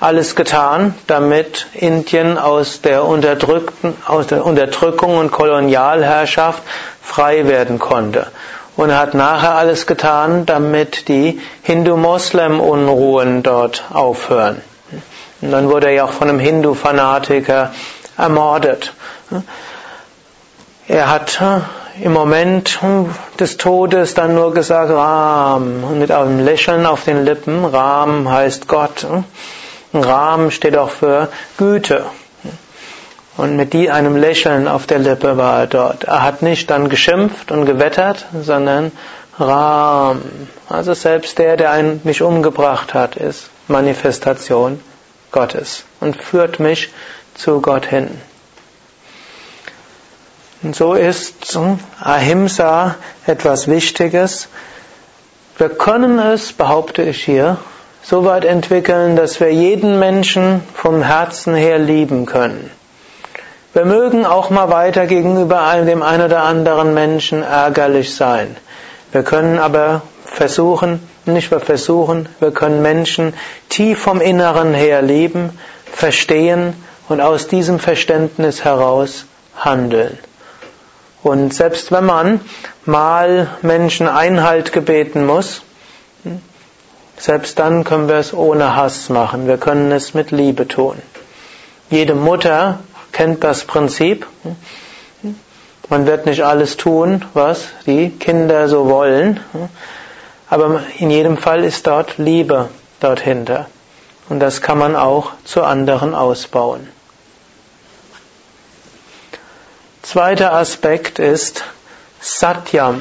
alles 0.00 0.34
getan, 0.34 0.94
damit 1.06 1.66
Indien 1.74 2.38
aus 2.38 2.80
der, 2.80 3.04
unterdrückten, 3.04 3.94
aus 4.06 4.26
der 4.26 4.44
Unterdrückung 4.44 5.18
und 5.18 5.30
Kolonialherrschaft 5.30 6.62
frei 7.02 7.46
werden 7.46 7.78
konnte. 7.78 8.26
Und 8.76 8.90
er 8.90 8.98
hat 8.98 9.14
nachher 9.14 9.54
alles 9.54 9.86
getan, 9.86 10.46
damit 10.46 11.08
die 11.08 11.40
Hindu-Moslem-Unruhen 11.62 13.42
dort 13.42 13.84
aufhören. 13.92 14.62
Und 15.42 15.50
dann 15.52 15.68
wurde 15.68 15.88
er 15.88 15.92
ja 15.92 16.04
auch 16.04 16.12
von 16.12 16.28
einem 16.28 16.38
Hindu-Fanatiker 16.38 17.72
ermordet. 18.16 18.94
Er 20.88 21.10
hat 21.10 21.40
im 22.00 22.12
Moment 22.12 22.78
des 23.38 23.56
Todes 23.56 24.14
dann 24.14 24.34
nur 24.34 24.54
gesagt 24.54 24.90
Ram 24.90 25.84
und 25.84 25.98
mit 25.98 26.10
einem 26.10 26.44
Lächeln 26.44 26.86
auf 26.86 27.04
den 27.04 27.24
Lippen. 27.24 27.64
Ram 27.64 28.30
heißt 28.30 28.68
Gott. 28.68 29.06
Ram 29.92 30.50
steht 30.50 30.76
auch 30.76 30.90
für 30.90 31.28
Güte. 31.58 32.04
Und 33.36 33.56
mit 33.56 33.72
die 33.72 33.90
einem 33.90 34.16
Lächeln 34.16 34.68
auf 34.68 34.86
der 34.86 34.98
Lippe 34.98 35.36
war 35.36 35.60
er 35.60 35.66
dort. 35.66 36.04
Er 36.04 36.22
hat 36.22 36.42
nicht 36.42 36.70
dann 36.70 36.88
geschimpft 36.88 37.50
und 37.50 37.64
gewettert, 37.64 38.26
sondern 38.42 38.92
Ram. 39.38 40.22
Also 40.68 40.94
selbst 40.94 41.38
der, 41.38 41.56
der 41.56 41.70
einen, 41.70 42.00
mich 42.04 42.22
umgebracht 42.22 42.94
hat, 42.94 43.16
ist 43.16 43.50
Manifestation 43.68 44.80
Gottes 45.30 45.84
und 46.00 46.22
führt 46.22 46.60
mich 46.60 46.90
zu 47.34 47.60
Gott 47.60 47.86
hin. 47.86 48.20
Und 50.62 50.76
so 50.76 50.94
ist 50.94 51.58
Ahimsa 52.00 52.94
etwas 53.26 53.66
Wichtiges. 53.66 54.48
Wir 55.58 55.68
können 55.68 56.20
es, 56.20 56.52
behaupte 56.52 57.02
ich 57.02 57.24
hier, 57.24 57.56
so 58.02 58.24
weit 58.24 58.44
entwickeln, 58.44 59.16
dass 59.16 59.40
wir 59.40 59.52
jeden 59.52 59.98
Menschen 59.98 60.62
vom 60.74 61.02
Herzen 61.02 61.54
her 61.54 61.78
lieben 61.78 62.26
können. 62.26 62.70
Wir 63.72 63.84
mögen 63.84 64.24
auch 64.24 64.50
mal 64.50 64.70
weiter 64.70 65.06
gegenüber 65.06 65.74
dem 65.84 66.02
einen 66.02 66.26
oder 66.26 66.42
anderen 66.42 66.94
Menschen 66.94 67.42
ärgerlich 67.42 68.14
sein. 68.14 68.56
Wir 69.10 69.22
können 69.22 69.58
aber 69.58 70.02
versuchen, 70.24 71.00
nicht 71.26 71.50
wir 71.50 71.60
versuchen, 71.60 72.28
wir 72.38 72.52
können 72.52 72.82
Menschen 72.82 73.34
tief 73.68 74.00
vom 74.00 74.20
Inneren 74.20 74.74
her 74.74 75.02
lieben, 75.02 75.58
verstehen 75.92 76.74
und 77.08 77.20
aus 77.20 77.48
diesem 77.48 77.78
Verständnis 77.78 78.64
heraus 78.64 79.26
handeln. 79.56 80.18
Und 81.22 81.54
selbst 81.54 81.92
wenn 81.92 82.04
man 82.04 82.40
mal 82.84 83.48
Menschen 83.62 84.08
Einhalt 84.08 84.72
gebeten 84.72 85.24
muss, 85.24 85.62
selbst 87.16 87.58
dann 87.58 87.84
können 87.84 88.08
wir 88.08 88.16
es 88.16 88.34
ohne 88.34 88.74
Hass 88.74 89.08
machen. 89.08 89.46
Wir 89.46 89.56
können 89.56 89.92
es 89.92 90.14
mit 90.14 90.32
Liebe 90.32 90.66
tun. 90.66 90.96
Jede 91.90 92.14
Mutter 92.14 92.80
kennt 93.12 93.44
das 93.44 93.64
Prinzip. 93.64 94.26
Man 95.88 96.06
wird 96.06 96.26
nicht 96.26 96.44
alles 96.44 96.76
tun, 96.76 97.24
was 97.34 97.68
die 97.86 98.10
Kinder 98.10 98.66
so 98.68 98.88
wollen. 98.88 99.38
Aber 100.50 100.82
in 100.98 101.10
jedem 101.10 101.36
Fall 101.36 101.62
ist 101.64 101.86
dort 101.86 102.18
Liebe 102.18 102.68
dort 102.98 103.20
hinter. 103.20 103.66
Und 104.28 104.40
das 104.40 104.60
kann 104.60 104.78
man 104.78 104.96
auch 104.96 105.32
zu 105.44 105.62
anderen 105.62 106.14
ausbauen. 106.14 106.88
Zweiter 110.02 110.52
Aspekt 110.52 111.20
ist 111.20 111.62
Satyam. 112.20 113.00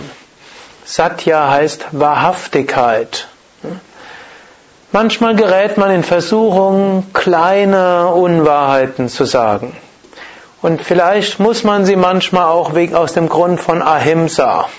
Satya 0.85 1.49
heißt 1.49 1.87
Wahrhaftigkeit. 1.93 3.27
Manchmal 4.91 5.35
gerät 5.35 5.77
man 5.77 5.89
in 5.89 6.03
Versuchung, 6.03 7.07
kleine 7.13 8.09
Unwahrheiten 8.09 9.09
zu 9.09 9.25
sagen. 9.25 9.75
Und 10.61 10.83
vielleicht 10.83 11.39
muss 11.39 11.63
man 11.63 11.85
sie 11.85 11.95
manchmal 11.95 12.45
auch 12.45 12.73
aus 12.93 13.13
dem 13.13 13.29
Grund 13.29 13.59
von 13.59 13.81
Ahimsa. 13.81 14.69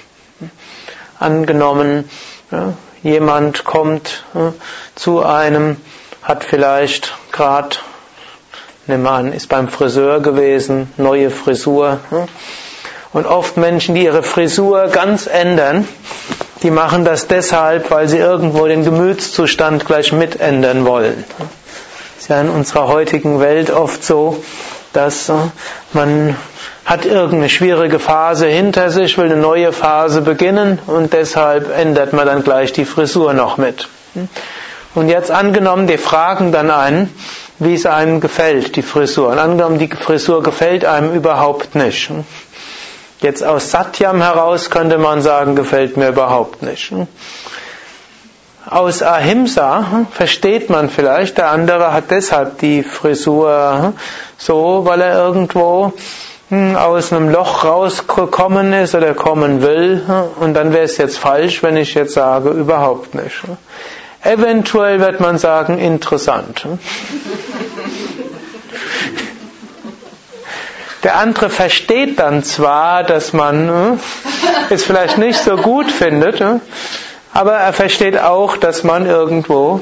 Angenommen, 1.18 2.08
jemand 3.02 3.64
kommt 3.64 4.22
zu 4.94 5.24
einem, 5.24 5.76
hat 6.22 6.44
vielleicht 6.44 7.14
gerade 7.32 7.78
Nimm 8.86 9.06
an, 9.06 9.32
ist 9.32 9.48
beim 9.48 9.68
Friseur 9.68 10.20
gewesen, 10.20 10.92
neue 10.96 11.30
Frisur. 11.30 12.00
Hm? 12.10 12.24
Und 13.12 13.26
oft 13.26 13.56
Menschen, 13.56 13.94
die 13.94 14.04
ihre 14.04 14.24
Frisur 14.24 14.88
ganz 14.88 15.28
ändern, 15.28 15.86
die 16.62 16.70
machen 16.70 17.04
das 17.04 17.28
deshalb, 17.28 17.90
weil 17.92 18.08
sie 18.08 18.18
irgendwo 18.18 18.66
den 18.66 18.84
Gemütszustand 18.84 19.86
gleich 19.86 20.12
mitändern 20.12 20.84
wollen. 20.84 21.24
Ist 22.18 22.28
ja 22.28 22.40
in 22.40 22.48
unserer 22.48 22.88
heutigen 22.88 23.40
Welt 23.40 23.70
oft 23.70 24.02
so, 24.02 24.42
dass 24.92 25.28
äh, 25.28 25.34
man 25.92 26.36
hat 26.84 27.04
irgendeine 27.04 27.48
schwierige 27.48 28.00
Phase 28.00 28.46
hinter 28.46 28.90
sich, 28.90 29.16
will 29.16 29.26
eine 29.26 29.36
neue 29.36 29.72
Phase 29.72 30.22
beginnen 30.22 30.80
und 30.88 31.12
deshalb 31.12 31.76
ändert 31.76 32.12
man 32.12 32.26
dann 32.26 32.42
gleich 32.42 32.72
die 32.72 32.84
Frisur 32.84 33.32
noch 33.32 33.58
mit. 33.58 33.88
Hm? 34.14 34.28
Und 34.94 35.08
jetzt 35.08 35.30
angenommen, 35.30 35.86
die 35.86 35.98
fragen 35.98 36.52
dann 36.52 36.70
einen, 36.70 37.14
wie 37.58 37.74
es 37.74 37.86
einem 37.86 38.20
gefällt, 38.20 38.76
die 38.76 38.82
Frisur. 38.82 39.28
Und 39.28 39.38
angenommen, 39.38 39.78
die 39.78 39.88
Frisur 39.88 40.42
gefällt 40.42 40.84
einem 40.84 41.14
überhaupt 41.14 41.74
nicht. 41.74 42.10
Jetzt 43.20 43.44
aus 43.44 43.70
Satyam 43.70 44.20
heraus 44.20 44.70
könnte 44.70 44.98
man 44.98 45.22
sagen, 45.22 45.54
gefällt 45.54 45.96
mir 45.96 46.08
überhaupt 46.08 46.62
nicht. 46.62 46.92
Aus 48.68 49.02
Ahimsa 49.02 50.06
versteht 50.12 50.70
man 50.70 50.88
vielleicht, 50.88 51.38
der 51.38 51.50
andere 51.50 51.92
hat 51.92 52.10
deshalb 52.10 52.58
die 52.58 52.82
Frisur 52.82 53.92
so, 54.38 54.84
weil 54.84 55.00
er 55.00 55.14
irgendwo 55.14 55.92
hm, 56.48 56.76
aus 56.76 57.12
einem 57.12 57.28
Loch 57.28 57.64
rausgekommen 57.64 58.72
ist 58.72 58.94
oder 58.94 59.14
kommen 59.14 59.62
will. 59.62 60.02
Und 60.40 60.54
dann 60.54 60.72
wäre 60.72 60.84
es 60.84 60.96
jetzt 60.96 61.18
falsch, 61.18 61.62
wenn 61.62 61.76
ich 61.76 61.94
jetzt 61.94 62.14
sage, 62.14 62.50
überhaupt 62.50 63.14
nicht. 63.14 63.42
Eventuell 64.24 65.00
wird 65.00 65.18
man 65.20 65.36
sagen, 65.38 65.78
interessant. 65.78 66.66
Der 71.02 71.16
andere 71.16 71.50
versteht 71.50 72.20
dann 72.20 72.44
zwar, 72.44 73.02
dass 73.02 73.32
man 73.32 73.68
äh, 73.68 73.96
es 74.70 74.84
vielleicht 74.84 75.18
nicht 75.18 75.38
so 75.42 75.56
gut 75.56 75.90
findet, 75.90 76.40
äh, 76.40 76.60
aber 77.34 77.54
er 77.54 77.72
versteht 77.72 78.16
auch, 78.20 78.56
dass 78.56 78.84
man 78.84 79.06
irgendwo, 79.06 79.80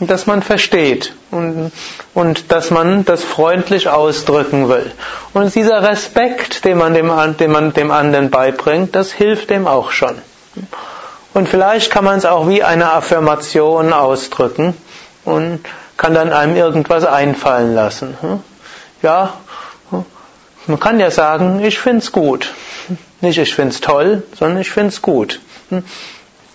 dass 0.00 0.26
man 0.26 0.42
versteht 0.42 1.14
und, 1.30 1.72
und 2.12 2.52
dass 2.52 2.70
man 2.70 3.06
das 3.06 3.24
freundlich 3.24 3.88
ausdrücken 3.88 4.68
will. 4.68 4.92
Und 5.32 5.54
dieser 5.54 5.82
Respekt, 5.88 6.66
den 6.66 6.76
man 6.76 6.92
dem, 6.92 7.10
den 7.38 7.50
man 7.50 7.72
dem 7.72 7.90
anderen 7.90 8.28
beibringt, 8.28 8.94
das 8.94 9.12
hilft 9.12 9.48
dem 9.48 9.66
auch 9.66 9.92
schon. 9.92 10.16
Und 11.34 11.48
vielleicht 11.48 11.90
kann 11.90 12.04
man 12.04 12.18
es 12.18 12.24
auch 12.24 12.48
wie 12.48 12.62
eine 12.62 12.92
Affirmation 12.92 13.92
ausdrücken 13.92 14.74
und 15.24 15.60
kann 15.96 16.14
dann 16.14 16.32
einem 16.32 16.56
irgendwas 16.56 17.04
einfallen 17.04 17.74
lassen. 17.74 18.16
Hm? 18.20 18.40
Ja, 19.02 19.34
hm? 19.90 20.04
man 20.66 20.80
kann 20.80 21.00
ja 21.00 21.10
sagen, 21.10 21.62
ich 21.62 21.78
find's 21.78 22.12
gut. 22.12 22.52
Nicht 23.20 23.38
ich 23.38 23.54
find's 23.54 23.80
toll, 23.80 24.22
sondern 24.38 24.60
ich 24.60 24.70
find's 24.70 25.02
gut. 25.02 25.40
Hm? 25.70 25.84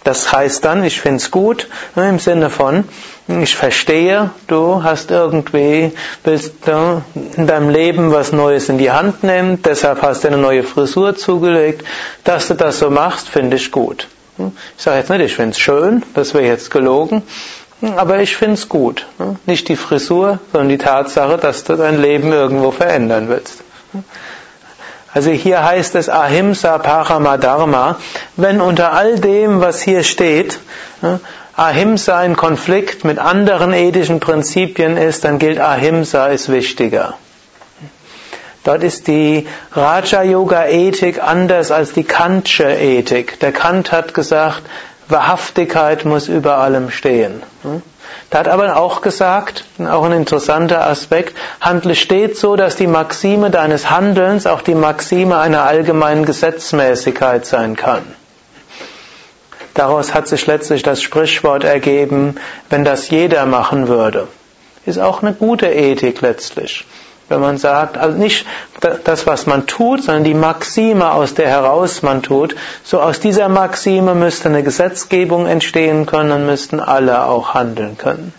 Das 0.03 0.33
heißt 0.33 0.65
dann, 0.65 0.83
ich 0.83 0.99
find's 0.99 1.31
gut 1.31 1.67
im 1.95 2.19
Sinne 2.19 2.49
von, 2.49 2.83
ich 3.27 3.55
verstehe, 3.55 4.31
du 4.47 4.83
hast 4.83 5.12
irgendwie, 5.12 5.93
willst 6.25 6.67
du 6.67 7.01
in 7.38 7.47
deinem 7.47 7.69
Leben 7.69 8.12
was 8.12 8.33
Neues 8.33 8.67
in 8.67 8.77
die 8.77 8.91
Hand 8.91 9.23
nehmen, 9.23 9.62
deshalb 9.62 10.01
hast 10.01 10.23
du 10.23 10.27
eine 10.27 10.38
neue 10.38 10.63
Frisur 10.63 11.15
zugelegt. 11.15 11.86
Dass 12.25 12.49
du 12.49 12.55
das 12.55 12.79
so 12.79 12.89
machst, 12.89 13.29
finde 13.29 13.55
ich 13.55 13.71
gut. 13.71 14.07
Ich 14.37 14.83
sage 14.83 14.97
jetzt 14.97 15.09
nicht, 15.09 15.21
ich 15.21 15.35
finde 15.35 15.51
es 15.51 15.59
schön, 15.59 16.03
das 16.13 16.33
wäre 16.33 16.45
jetzt 16.45 16.71
gelogen, 16.71 17.23
aber 17.95 18.19
ich 18.19 18.35
finde 18.35 18.55
es 18.55 18.69
gut. 18.69 19.05
Nicht 19.45 19.67
die 19.67 19.75
Frisur, 19.75 20.39
sondern 20.51 20.69
die 20.69 20.77
Tatsache, 20.77 21.37
dass 21.37 21.63
du 21.63 21.75
dein 21.75 22.01
Leben 22.01 22.31
irgendwo 22.31 22.71
verändern 22.71 23.29
willst. 23.29 23.63
Also 25.13 25.29
hier 25.29 25.63
heißt 25.63 25.93
es 25.95 26.09
Ahimsa 26.09 26.79
Paramadharma, 26.79 27.97
wenn 28.35 28.61
unter 28.61 28.93
all 28.93 29.19
dem, 29.19 29.61
was 29.61 29.81
hier 29.81 30.03
steht, 30.03 30.59
Ahimsa 31.55 32.17
ein 32.17 32.35
Konflikt 32.35 33.03
mit 33.05 33.19
anderen 33.19 33.73
ethischen 33.73 34.19
Prinzipien 34.19 34.97
ist, 34.97 35.23
dann 35.23 35.37
gilt 35.37 35.59
Ahimsa 35.59 36.27
ist 36.27 36.51
wichtiger. 36.51 37.13
Dort 38.63 38.84
ist 38.84 39.08
die 39.08 39.47
Raja-Yoga-Ethik 39.73 41.21
anders 41.21 41.71
als 41.71 41.91
die 41.91 42.06
Kantsche 42.06 42.63
Ethik. 42.63 43.39
Der 43.41 43.52
Kant 43.52 43.91
hat 43.91 44.13
gesagt, 44.13 44.63
Wahrhaftigkeit 45.10 46.06
muss 46.06 46.30
über 46.30 46.58
allem 46.58 46.89
stehen. 46.89 47.43
Da 48.30 48.39
hat 48.39 48.47
aber 48.47 48.78
auch 48.78 49.02
gesagt, 49.02 49.65
auch 49.80 50.06
ein 50.06 50.13
interessanter 50.13 50.88
Aspekt, 50.88 51.36
handle 51.60 51.93
stets 51.93 52.39
so, 52.39 52.56
dass 52.56 52.78
die 52.78 52.88
Maxime 52.88 53.52
deines 53.52 53.89
Handelns 53.89 54.47
auch 54.47 54.62
die 54.62 54.76
Maxime 54.76 55.38
einer 55.38 55.63
allgemeinen 55.63 56.26
Gesetzmäßigkeit 56.26 57.45
sein 57.45 57.76
kann. 57.76 58.04
Daraus 59.73 60.13
hat 60.13 60.28
sich 60.28 60.45
letztlich 60.47 60.84
das 60.84 61.02
Sprichwort 61.02 61.63
ergeben, 61.63 62.36
wenn 62.69 62.84
das 62.84 63.10
jeder 63.10 63.45
machen 63.45 63.88
würde. 63.88 64.28
Ist 64.86 64.99
auch 64.99 65.21
eine 65.21 65.34
gute 65.34 65.67
Ethik 65.67 66.21
letztlich. 66.21 66.86
Wenn 67.29 67.39
man 67.39 67.57
sagt, 67.57 67.97
also 67.97 68.17
nicht 68.17 68.45
das, 69.05 69.25
was 69.25 69.45
man 69.45 69.65
tut, 69.65 70.03
sondern 70.03 70.23
die 70.23 70.33
Maxime, 70.33 71.12
aus 71.12 71.33
der 71.33 71.49
heraus 71.49 72.01
man 72.01 72.21
tut, 72.21 72.55
so 72.83 72.99
aus 72.99 73.19
dieser 73.19 73.49
Maxime 73.49 74.13
müsste 74.13 74.49
eine 74.49 74.63
Gesetzgebung 74.63 75.47
entstehen 75.47 76.05
können 76.05 76.31
und 76.31 76.45
müssten 76.45 76.79
alle 76.79 77.23
auch 77.23 77.53
handeln 77.53 77.97
können. 77.97 78.33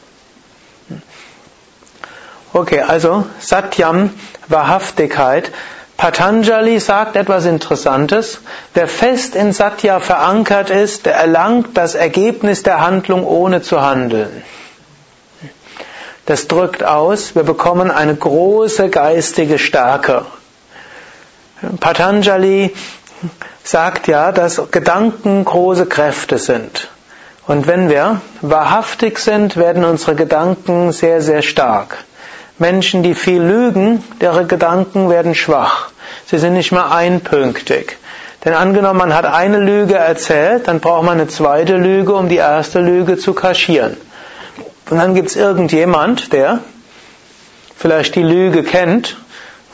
Okay, 2.52 2.82
also 2.82 3.26
Satyam, 3.40 4.10
Wahrhaftigkeit. 4.48 5.50
Patanjali 5.96 6.78
sagt 6.78 7.16
etwas 7.16 7.46
Interessantes. 7.46 8.40
Wer 8.74 8.86
fest 8.86 9.34
in 9.34 9.52
Satya 9.52 9.98
verankert 10.00 10.70
ist, 10.70 11.06
der 11.06 11.14
erlangt 11.14 11.76
das 11.76 11.94
Ergebnis 11.94 12.62
der 12.62 12.80
Handlung 12.80 13.24
ohne 13.24 13.62
zu 13.62 13.80
handeln. 13.80 14.42
Das 16.26 16.48
drückt 16.48 16.82
aus, 16.82 17.34
wir 17.34 17.42
bekommen 17.42 17.90
eine 17.90 18.14
große 18.14 18.88
geistige 18.88 19.58
Stärke. 19.58 20.24
Patanjali 21.80 22.74
sagt 23.62 24.08
ja, 24.08 24.32
dass 24.32 24.70
Gedanken 24.70 25.44
große 25.44 25.86
Kräfte 25.86 26.38
sind. 26.38 26.88
Und 27.46 27.66
wenn 27.66 27.90
wir 27.90 28.22
wahrhaftig 28.40 29.18
sind, 29.18 29.58
werden 29.58 29.84
unsere 29.84 30.14
Gedanken 30.14 30.92
sehr, 30.92 31.20
sehr 31.20 31.42
stark. 31.42 32.04
Menschen, 32.58 33.02
die 33.02 33.14
viel 33.14 33.42
lügen, 33.42 34.02
deren 34.20 34.48
Gedanken 34.48 35.10
werden 35.10 35.34
schwach. 35.34 35.90
Sie 36.26 36.38
sind 36.38 36.54
nicht 36.54 36.72
mehr 36.72 36.90
einpünktig. 36.90 37.98
Denn 38.44 38.54
angenommen, 38.54 38.98
man 38.98 39.14
hat 39.14 39.26
eine 39.26 39.58
Lüge 39.58 39.96
erzählt, 39.96 40.68
dann 40.68 40.80
braucht 40.80 41.04
man 41.04 41.18
eine 41.18 41.28
zweite 41.28 41.76
Lüge, 41.76 42.14
um 42.14 42.28
die 42.28 42.36
erste 42.36 42.80
Lüge 42.80 43.18
zu 43.18 43.34
kaschieren. 43.34 43.96
Und 44.90 44.98
dann 44.98 45.14
gibt 45.14 45.30
es 45.30 45.36
irgendjemand, 45.36 46.32
der 46.32 46.60
vielleicht 47.76 48.14
die 48.14 48.22
Lüge 48.22 48.62
kennt 48.62 49.16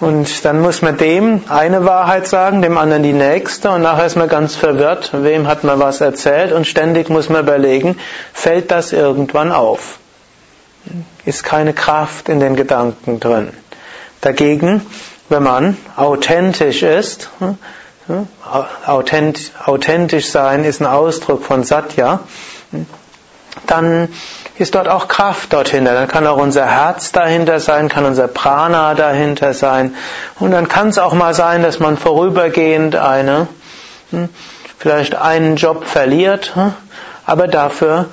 und 0.01 0.45
dann 0.45 0.61
muss 0.63 0.81
man 0.81 0.97
dem 0.97 1.43
eine 1.49 1.85
Wahrheit 1.85 2.27
sagen, 2.27 2.63
dem 2.63 2.79
anderen 2.79 3.03
die 3.03 3.13
nächste 3.13 3.71
und 3.71 3.83
nachher 3.83 4.07
ist 4.07 4.17
man 4.17 4.29
ganz 4.29 4.55
verwirrt, 4.55 5.11
wem 5.13 5.47
hat 5.47 5.63
man 5.63 5.79
was 5.79 6.01
erzählt 6.01 6.53
und 6.53 6.67
ständig 6.67 7.11
muss 7.11 7.29
man 7.29 7.43
überlegen, 7.43 7.99
fällt 8.33 8.71
das 8.71 8.93
irgendwann 8.93 9.53
auf? 9.53 9.99
Ist 11.27 11.45
keine 11.45 11.75
Kraft 11.75 12.31
in 12.31 12.41
den 12.41 12.57
Gedanken 12.57 13.21
drin. 13.21 13.51
Dagegen, 14.23 14.87
wenn 15.29 15.43
man 15.43 15.77
authentisch 15.97 16.83
ist, 16.83 17.29
authentisch 18.87 20.31
sein 20.31 20.65
ist 20.65 20.81
ein 20.81 20.87
Ausdruck 20.87 21.45
von 21.45 21.63
Satya, 21.63 22.21
dann 23.71 24.09
ist 24.59 24.75
dort 24.75 24.89
auch 24.89 25.09
Kraft 25.09 25.53
dorthin. 25.53 25.85
Dann 25.85 26.09
kann 26.09 26.27
auch 26.27 26.37
unser 26.37 26.67
Herz 26.67 27.13
dahinter 27.13 27.61
sein, 27.61 27.89
kann 27.89 28.05
unser 28.05 28.29
Prana 28.29 28.95
dahinter 28.95 29.55
sein. 29.55 29.95
Und 30.39 30.51
dann 30.51 30.69
kann 30.69 30.89
es 30.89 30.99
auch 30.99 31.15
mal 31.15 31.35
sein, 31.35 31.63
dass 31.63 31.79
man 31.79 31.97
vorübergehend 31.97 32.97
eine, 32.97 33.49
hm, 34.11 34.29
vielleicht 34.79 35.15
einen 35.15 35.57
Job 35.57 35.85
verliert, 35.85 36.55
hm, 36.55 36.75
aber 37.25 37.49
dafür 37.49 38.07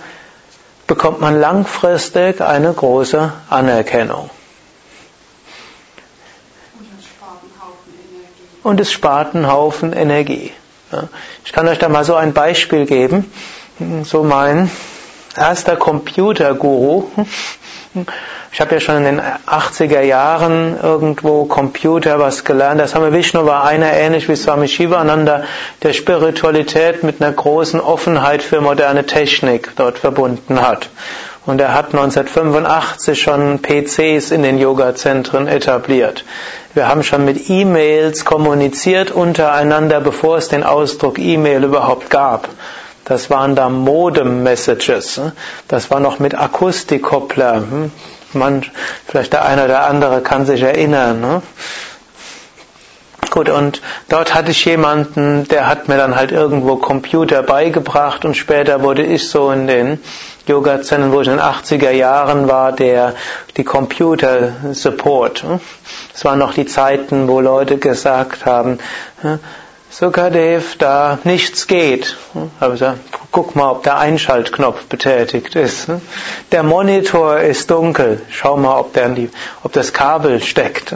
bekommt 0.86 1.20
man 1.20 1.40
langfristig 1.40 2.42
eine 2.42 2.72
große 2.72 3.34
Anerkennung. 3.50 4.30
Und 8.64 8.80
es 8.80 8.92
spart 8.92 9.34
einen 9.34 9.52
Haufen 9.52 9.94
Energie. 9.94 10.52
Ich 11.46 11.52
kann 11.52 11.68
euch 11.68 11.80
da 11.80 11.90
mal 11.90 12.04
so 12.04 12.16
ein 12.16 12.34
Beispiel 12.34 12.86
geben. 12.86 13.32
So 14.04 14.24
mein 14.24 14.70
erster 15.38 15.76
Computerguru. 15.76 17.06
Ich 18.52 18.62
habe 18.62 18.76
ja 18.76 18.82
schon 18.82 18.98
in 18.98 19.04
den 19.04 19.22
80er 19.22 20.02
Jahren 20.02 20.78
irgendwo 20.82 21.46
Computer 21.46 22.20
was 22.20 22.44
gelernt. 22.44 22.80
Das 22.80 22.92
Swami 22.92 23.12
Vishnu 23.12 23.46
war 23.46 23.66
einer 23.66 23.92
ähnlich 23.94 24.30
wie 24.30 24.36
Swami 24.36 24.68
Shivananda, 24.68 25.44
der 25.84 25.94
Spiritualität 25.94 27.04
mit 27.04 27.22
einer 27.22 27.32
großen 27.32 27.80
Offenheit 27.80 28.42
für 28.42 28.62
moderne 28.62 29.06
Technik 29.06 29.72
dort 29.76 30.00
verbunden 30.00 30.62
hat. 30.62 30.90
Und 31.46 31.62
er 31.62 31.74
hat 31.74 31.94
1985 31.94 33.22
schon 33.22 33.60
PCs 33.62 34.32
in 34.32 34.44
den 34.44 34.58
Yoga-Zentren 34.58 35.48
etabliert. 35.48 36.26
Wir 36.74 36.90
haben 36.90 37.04
schon 37.04 37.26
mit 37.26 37.50
E-Mails 37.50 38.26
kommuniziert 38.26 39.12
untereinander, 39.12 40.02
bevor 40.02 40.38
es 40.38 40.50
den 40.50 40.64
Ausdruck 40.64 41.20
E-Mail 41.20 41.64
überhaupt 41.64 42.10
gab. 42.10 42.50
Das 43.08 43.30
waren 43.30 43.56
da 43.56 43.70
Modem-Messages. 43.70 45.18
Hm? 45.18 45.32
Das 45.70 45.90
war 45.90 46.02
noch 46.02 46.20
mit 46.20 46.38
Akustikkoppler. 46.38 47.56
Hm? 47.56 47.92
Man, 48.34 48.66
vielleicht 49.08 49.32
der 49.32 49.46
eine 49.46 49.64
oder 49.64 49.88
andere 49.88 50.22
kann 50.22 50.46
sich 50.46 50.62
erinnern. 50.62 51.22
Ne? 51.22 51.42
Gut, 53.30 53.50
und 53.50 53.82
dort 54.10 54.36
hatte 54.36 54.52
ich 54.52 54.66
jemanden, 54.66 55.48
der 55.48 55.68
hat 55.68 55.88
mir 55.88 55.96
dann 55.96 56.18
halt 56.18 56.34
irgendwo 56.34 56.76
Computer 56.76 57.44
beigebracht 57.44 58.26
und 58.26 58.36
später 58.36 58.84
wurde 58.84 59.04
ich 59.04 59.30
so 59.30 59.52
in 59.52 59.68
den 59.68 60.00
Yoga-Zentren, 60.46 61.14
wo 61.14 61.22
ich 61.22 61.28
in 61.28 61.38
den 61.38 61.42
80er 61.42 61.92
Jahren 61.92 62.50
war, 62.50 62.74
der 62.74 63.14
die 63.56 63.64
Computer-Support. 63.64 65.46
Es 66.14 66.26
waren 66.26 66.40
noch 66.40 66.54
die 66.54 66.66
Zeiten, 66.66 67.30
wo 67.30 67.40
Leute 67.40 67.78
gesagt 67.78 68.46
haben, 68.46 68.80
Sukadev, 69.90 70.78
da 70.78 71.18
nichts 71.24 71.66
geht. 71.68 72.18
Also, 72.60 72.94
guck 73.32 73.56
mal, 73.56 73.72
ob 73.72 73.84
der 73.84 73.98
Einschaltknopf 73.98 74.86
betätigt 74.86 75.56
ist. 75.56 75.88
Der 76.52 76.64
Monitor 76.64 77.40
ist 77.40 77.72
dunkel. 77.72 78.22
Schau 78.30 78.58
mal, 78.58 78.78
ob, 78.78 78.94
der 78.94 79.10
die, 79.10 79.30
ob 79.64 79.74
das 79.74 79.94
Kabel 79.94 80.42
steckt. 80.42 80.94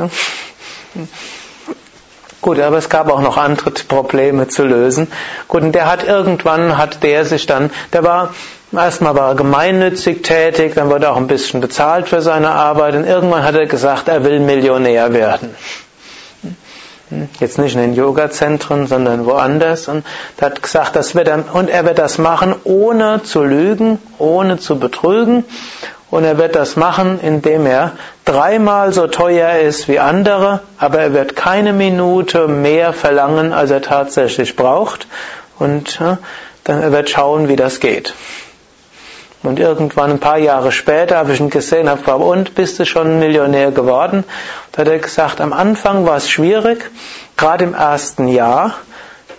Gut, 2.42 2.60
aber 2.60 2.78
es 2.78 2.90
gab 2.90 3.12
auch 3.12 3.22
noch 3.22 3.38
andere 3.38 3.70
Probleme 3.70 4.48
zu 4.48 4.64
lösen. 4.64 5.08
Gut, 5.48 5.62
und 5.62 5.74
der 5.74 5.90
hat 5.90 6.04
irgendwann, 6.04 6.78
hat 6.78 7.04
der 7.04 7.24
sich 7.24 7.46
dann, 7.46 7.70
der 7.94 8.04
war, 8.04 8.34
erstmal 8.72 9.16
war 9.16 9.30
er 9.30 9.36
gemeinnützig 9.36 10.24
tätig, 10.24 10.74
dann 10.74 10.90
wurde 10.90 11.06
er 11.06 11.14
auch 11.14 11.18
ein 11.18 11.28
bisschen 11.28 11.62
bezahlt 11.62 12.10
für 12.10 12.22
seine 12.22 12.50
Arbeit 12.50 12.96
und 12.96 13.06
irgendwann 13.06 13.44
hat 13.44 13.54
er 13.56 13.68
gesagt, 13.68 14.08
er 14.08 14.24
will 14.24 14.40
Millionär 14.40 15.14
werden. 15.14 15.56
Jetzt 17.40 17.58
nicht 17.58 17.76
in 17.76 17.82
den 17.82 17.94
Yoga-Zentren, 17.94 18.88
sondern 18.88 19.26
woanders. 19.26 19.88
Und 19.88 20.06
er 20.38 20.46
hat 20.48 20.64
gesagt, 20.64 20.96
das 20.96 21.14
wird 21.14 21.28
er, 21.28 21.44
und 21.54 21.70
er 21.70 21.86
wird 21.86 22.00
das 22.00 22.18
machen, 22.18 22.56
ohne 22.64 23.22
zu 23.24 23.44
lügen, 23.44 24.00
ohne 24.18 24.58
zu 24.58 24.80
betrügen. 24.80 25.44
Und 26.10 26.24
er 26.24 26.38
wird 26.38 26.56
das 26.56 26.76
machen, 26.76 27.20
indem 27.22 27.66
er 27.66 27.94
dreimal 28.26 28.94
so 28.94 29.08
teuer 29.08 29.60
ist 29.60 29.88
wie 29.88 30.00
andere, 30.00 30.62
aber 30.78 31.00
er 31.00 31.14
wird 31.14 31.36
keine 31.36 31.74
Minute 31.74 32.48
mehr 32.48 32.94
verlangen, 32.94 33.54
als 33.54 33.72
er 33.72 33.82
tatsächlich 33.82 34.56
braucht. 34.56 35.08
Und 35.58 36.00
dann 36.64 36.82
er 36.82 36.92
wird 36.92 37.10
schauen, 37.10 37.48
wie 37.48 37.56
das 37.56 37.80
geht. 37.80 38.14
Und 39.44 39.60
irgendwann 39.60 40.12
ein 40.12 40.20
paar 40.20 40.38
Jahre 40.38 40.72
später 40.72 41.18
habe 41.18 41.34
ich 41.34 41.40
ihn 41.40 41.50
gesehen, 41.50 41.90
habe 41.90 42.00
gefragt, 42.02 42.22
und 42.22 42.54
bist 42.54 42.80
du 42.80 42.86
schon 42.86 43.18
Millionär 43.18 43.72
geworden? 43.72 44.24
Da 44.72 44.82
hat 44.82 44.88
er 44.88 45.00
gesagt, 45.00 45.42
am 45.42 45.52
Anfang 45.52 46.06
war 46.06 46.18
es 46.18 46.30
schwierig, 46.30 46.92
gerade 47.38 47.64
im 47.64 47.74
ersten 47.74 48.28
Jahr, 48.28 48.76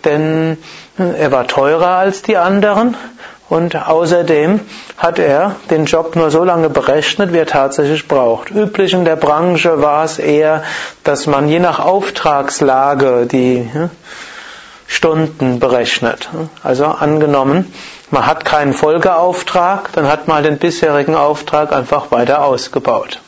denn 0.05 0.59
er 0.99 1.31
war 1.31 1.47
teurer 1.47 1.99
als 1.99 2.23
die 2.23 2.37
anderen 2.37 2.97
und 3.49 3.77
außerdem 3.77 4.61
hat 4.97 5.19
er 5.19 5.57
den 5.71 5.85
Job 5.85 6.17
nur 6.17 6.31
so 6.31 6.43
lange 6.43 6.69
berechnet, 6.69 7.33
wie 7.33 7.39
er 7.39 7.47
tatsächlich 7.47 8.09
braucht. 8.09 8.51
Üblich 8.51 8.95
in 8.95 9.05
der 9.05 9.17
Branche 9.17 9.83
war 9.83 10.05
es 10.05 10.19
eher, 10.19 10.65
dass 11.05 11.27
man 11.27 11.49
je 11.49 11.59
nach 11.59 11.79
Auftragslage 11.79 13.27
die 13.31 13.71
Stunden 14.87 15.61
berechnet. 15.61 16.29
Also 16.63 16.87
angenommen, 16.87 17.73
man 18.13 18.27
hat 18.27 18.45
keinen 18.45 18.75
Folgeauftrag, 18.75 19.93
dann 19.95 20.07
hat 20.07 20.29
man 20.29 20.43
den 20.43 20.59
bisherigen 20.59 21.15
Auftrag 21.15 21.73
einfach 21.73 22.11
weiter 22.11 22.45
ausgebaut. 22.45 23.21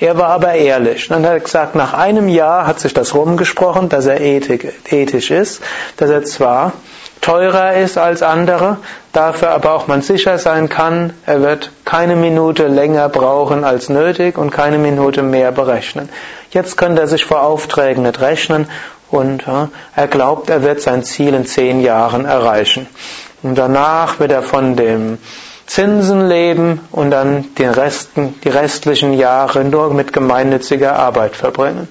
Er 0.00 0.18
war 0.18 0.30
aber 0.30 0.54
ehrlich. 0.54 1.06
Dann 1.06 1.24
hat 1.24 1.32
er 1.32 1.40
gesagt, 1.40 1.76
nach 1.76 1.94
einem 1.94 2.28
Jahr 2.28 2.66
hat 2.66 2.80
sich 2.80 2.92
das 2.92 3.14
rumgesprochen, 3.14 3.88
dass 3.88 4.06
er 4.06 4.20
ethisch 4.20 5.30
ist, 5.30 5.62
dass 5.96 6.10
er 6.10 6.24
zwar 6.24 6.72
teurer 7.20 7.74
ist 7.74 7.96
als 7.96 8.20
andere, 8.22 8.78
dafür 9.12 9.50
aber 9.50 9.72
auch 9.72 9.86
man 9.86 10.02
sicher 10.02 10.38
sein 10.38 10.68
kann, 10.68 11.12
er 11.24 11.40
wird 11.40 11.70
keine 11.84 12.16
Minute 12.16 12.66
länger 12.66 13.08
brauchen 13.08 13.62
als 13.62 13.88
nötig 13.88 14.36
und 14.36 14.50
keine 14.50 14.78
Minute 14.78 15.22
mehr 15.22 15.52
berechnen. 15.52 16.08
Jetzt 16.50 16.76
könnte 16.76 17.02
er 17.02 17.06
sich 17.06 17.24
vor 17.24 17.42
Aufträgen 17.42 18.02
nicht 18.02 18.20
rechnen 18.20 18.66
und 19.12 19.44
er 19.94 20.08
glaubt, 20.08 20.50
er 20.50 20.64
wird 20.64 20.80
sein 20.80 21.04
Ziel 21.04 21.34
in 21.34 21.46
zehn 21.46 21.80
Jahren 21.80 22.24
erreichen. 22.24 22.88
Und 23.42 23.56
danach 23.56 24.20
wird 24.20 24.32
er 24.32 24.42
von 24.42 24.76
dem 24.76 25.18
Zinsen 25.66 26.28
leben 26.28 26.80
und 26.90 27.10
dann 27.10 27.54
den 27.54 27.70
Resten, 27.70 28.34
die 28.44 28.48
restlichen 28.48 29.14
Jahre 29.14 29.64
nur 29.64 29.92
mit 29.94 30.12
gemeinnütziger 30.12 30.96
Arbeit 30.96 31.36
verbringen. 31.36 31.88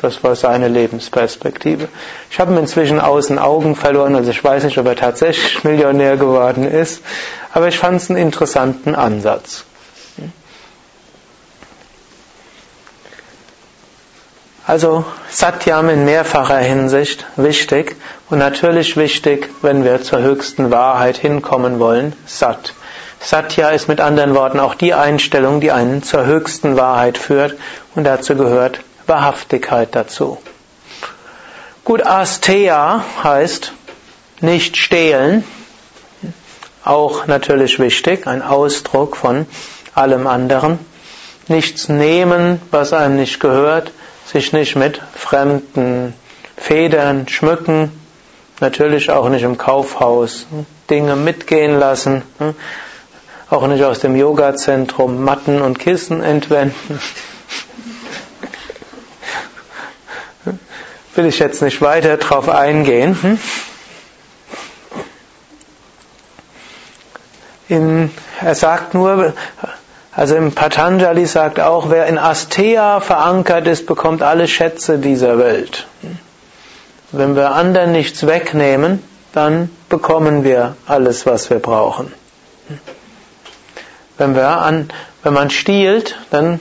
Das 0.00 0.22
war 0.22 0.36
seine 0.36 0.68
Lebensperspektive. 0.68 1.88
Ich 2.30 2.38
habe 2.38 2.52
ihn 2.52 2.58
inzwischen 2.58 3.00
aus 3.00 3.28
den 3.28 3.38
Augen 3.38 3.74
verloren, 3.74 4.14
also 4.14 4.30
ich 4.30 4.44
weiß 4.44 4.64
nicht, 4.64 4.76
ob 4.78 4.86
er 4.86 4.96
tatsächlich 4.96 5.64
Millionär 5.64 6.16
geworden 6.16 6.70
ist, 6.70 7.02
aber 7.52 7.68
ich 7.68 7.78
fand 7.78 8.02
es 8.02 8.10
einen 8.10 8.18
interessanten 8.18 8.94
Ansatz. 8.94 9.64
Also 14.66 15.04
Satyam 15.28 15.90
in 15.90 16.06
mehrfacher 16.06 16.58
Hinsicht 16.58 17.26
wichtig 17.36 17.96
und 18.30 18.38
natürlich 18.38 18.96
wichtig, 18.96 19.50
wenn 19.60 19.84
wir 19.84 20.02
zur 20.02 20.20
höchsten 20.20 20.70
Wahrheit 20.70 21.18
hinkommen 21.18 21.78
wollen, 21.78 22.14
Sat. 22.26 22.72
Satya 23.20 23.70
ist 23.70 23.88
mit 23.88 24.00
anderen 24.00 24.34
Worten 24.34 24.60
auch 24.60 24.74
die 24.74 24.94
Einstellung, 24.94 25.60
die 25.60 25.70
einen 25.70 26.02
zur 26.02 26.24
höchsten 26.24 26.76
Wahrheit 26.76 27.18
führt 27.18 27.56
und 27.94 28.04
dazu 28.04 28.36
gehört 28.36 28.80
Wahrhaftigkeit 29.06 29.94
dazu. 29.94 30.38
Gut, 31.84 32.06
Asteya 32.06 33.04
heißt 33.22 33.72
nicht 34.40 34.78
stehlen, 34.78 35.44
auch 36.84 37.26
natürlich 37.26 37.78
wichtig, 37.78 38.26
ein 38.26 38.42
Ausdruck 38.42 39.16
von 39.16 39.46
allem 39.94 40.26
anderen. 40.26 40.78
Nichts 41.48 41.90
nehmen, 41.90 42.60
was 42.70 42.94
einem 42.94 43.16
nicht 43.16 43.40
gehört, 43.40 43.90
sich 44.34 44.52
nicht 44.52 44.74
mit 44.74 45.00
fremden 45.14 46.12
Federn 46.56 47.28
schmücken, 47.28 47.92
natürlich 48.58 49.08
auch 49.10 49.28
nicht 49.28 49.44
im 49.44 49.56
Kaufhaus 49.56 50.48
Dinge 50.90 51.14
mitgehen 51.14 51.78
lassen, 51.78 52.22
auch 53.48 53.64
nicht 53.68 53.84
aus 53.84 54.00
dem 54.00 54.16
Yoga-Zentrum 54.16 55.22
Matten 55.22 55.62
und 55.62 55.78
Kissen 55.78 56.20
entwenden. 56.20 57.00
will 61.14 61.26
ich 61.26 61.38
jetzt 61.38 61.62
nicht 61.62 61.80
weiter 61.80 62.16
drauf 62.16 62.48
eingehen. 62.48 63.16
Hm? 63.22 63.38
In, 67.68 68.10
er 68.40 68.56
sagt 68.56 68.94
nur, 68.94 69.32
also 70.16 70.36
im 70.36 70.52
Patanjali 70.52 71.26
sagt 71.26 71.58
auch, 71.60 71.90
wer 71.90 72.06
in 72.06 72.18
Asteya 72.18 73.00
verankert 73.00 73.66
ist, 73.66 73.86
bekommt 73.86 74.22
alle 74.22 74.46
Schätze 74.46 74.98
dieser 74.98 75.38
Welt. 75.38 75.86
Wenn 77.10 77.36
wir 77.36 77.52
anderen 77.52 77.92
nichts 77.92 78.26
wegnehmen, 78.26 79.02
dann 79.32 79.70
bekommen 79.88 80.44
wir 80.44 80.76
alles, 80.86 81.26
was 81.26 81.50
wir 81.50 81.58
brauchen. 81.58 82.12
Wenn, 84.16 84.36
wir 84.36 84.48
an, 84.48 84.88
wenn 85.24 85.32
man 85.32 85.50
stiehlt, 85.50 86.16
dann 86.30 86.60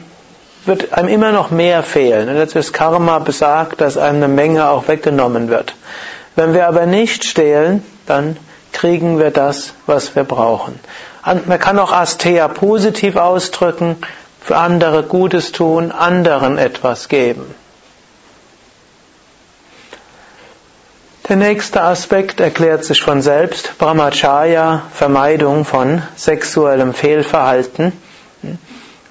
wird 0.66 0.94
einem 0.94 1.10
immer 1.10 1.32
noch 1.32 1.52
mehr 1.52 1.84
fehlen. 1.84 2.36
Das 2.54 2.74
Karma 2.74 3.20
besagt, 3.20 3.82
dass 3.82 3.98
einem 3.98 4.24
eine 4.24 4.28
Menge 4.28 4.70
auch 4.70 4.88
weggenommen 4.88 5.50
wird. 5.50 5.76
Wenn 6.36 6.54
wir 6.54 6.68
aber 6.68 6.88
nicht 6.88 7.26
stehlen, 7.26 7.84
dann 8.08 8.38
kriegen 8.74 9.20
wir 9.20 9.32
das, 9.32 9.74
was 9.86 10.16
wir 10.16 10.24
brauchen. 10.24 10.80
Man 11.24 11.60
kann 11.60 11.80
auch 11.80 11.92
Astea 11.92 12.48
positiv 12.50 13.16
ausdrücken, 13.16 13.98
für 14.42 14.58
andere 14.58 15.04
Gutes 15.04 15.54
tun, 15.54 15.92
anderen 15.92 16.58
etwas 16.58 17.08
geben. 17.08 17.56
Der 21.30 21.38
nächste 21.38 21.82
Aspekt 21.82 22.42
erklärt 22.42 22.84
sich 22.84 23.02
von 23.02 23.22
selbst, 23.22 23.78
Brahmacharya, 23.78 24.82
Vermeidung 24.94 25.64
von 25.64 26.02
sexuellem 26.18 26.94
Fehlverhalten. 26.94 27.94
Hm, 28.42 28.58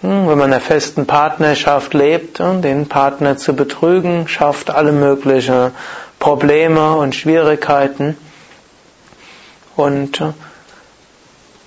wenn 0.03 0.27
man 0.27 0.49
in 0.49 0.55
einer 0.55 0.61
festen 0.61 1.07
Partnerschaft 1.07 1.95
lebt, 1.95 2.39
den 2.41 2.87
Partner 2.87 3.39
zu 3.39 3.55
betrügen, 3.55 4.29
schafft 4.29 4.71
alle 4.71 4.93
möglichen 4.93 5.71
Probleme 6.19 6.97
und 6.97 7.15
Schwierigkeiten. 7.15 8.19
Und 9.77 10.21
äh, 10.21 10.33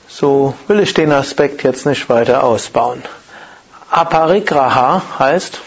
so 0.07 0.53
will 0.67 0.79
ich 0.79 0.93
den 0.93 1.11
Aspekt 1.11 1.63
jetzt 1.63 1.85
nicht 1.85 2.09
weiter 2.09 2.43
ausbauen. 2.43 3.03
Aparigraha 3.89 5.01
heißt 5.19 5.59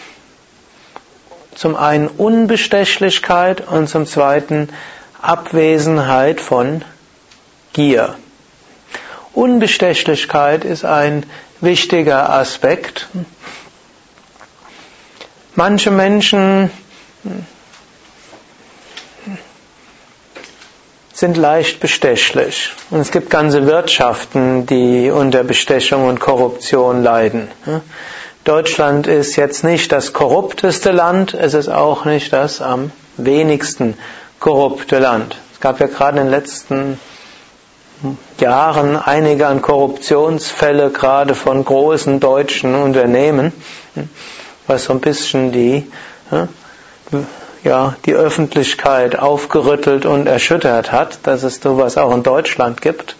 zum 1.55 1.75
einen 1.75 2.07
Unbestechlichkeit 2.07 3.67
und 3.67 3.89
zum 3.89 4.05
zweiten 4.05 4.69
Abwesenheit 5.21 6.39
von 6.39 6.83
Gier. 7.73 8.15
Unbestechlichkeit 9.33 10.63
ist 10.63 10.85
ein 10.85 11.25
wichtiger 11.61 12.29
Aspekt. 12.29 13.07
Manche 15.55 15.91
Menschen 15.91 16.71
sind 21.19 21.35
leicht 21.35 21.81
bestechlich. 21.81 22.71
Und 22.89 23.01
es 23.01 23.11
gibt 23.11 23.29
ganze 23.29 23.67
Wirtschaften, 23.67 24.65
die 24.65 25.11
unter 25.11 25.43
Bestechung 25.43 26.07
und 26.07 26.21
Korruption 26.21 27.03
leiden. 27.03 27.49
Deutschland 28.45 29.05
ist 29.05 29.35
jetzt 29.35 29.65
nicht 29.65 29.91
das 29.91 30.13
korrupteste 30.13 30.91
Land, 30.91 31.33
es 31.33 31.53
ist 31.53 31.67
auch 31.67 32.05
nicht 32.05 32.31
das 32.31 32.61
am 32.61 32.91
wenigsten 33.17 33.97
korrupte 34.39 34.99
Land. 34.99 35.35
Es 35.53 35.59
gab 35.59 35.81
ja 35.81 35.87
gerade 35.87 36.19
in 36.19 36.25
den 36.25 36.31
letzten 36.31 36.99
Jahren 38.39 38.95
einige 38.95 39.47
an 39.47 39.61
Korruptionsfälle 39.61 40.89
gerade 40.89 41.35
von 41.35 41.65
großen 41.65 42.21
deutschen 42.21 42.75
Unternehmen, 42.75 43.51
was 44.67 44.85
so 44.85 44.93
ein 44.93 45.01
bisschen 45.01 45.51
die, 45.51 45.85
ja, 47.63 47.95
die 48.05 48.13
Öffentlichkeit 48.13 49.17
aufgerüttelt 49.17 50.05
und 50.05 50.27
erschüttert 50.27 50.91
hat, 50.91 51.19
dass 51.23 51.43
es 51.43 51.61
sowas 51.61 51.97
auch 51.97 52.13
in 52.13 52.23
Deutschland 52.23 52.81
gibt. 52.81 53.15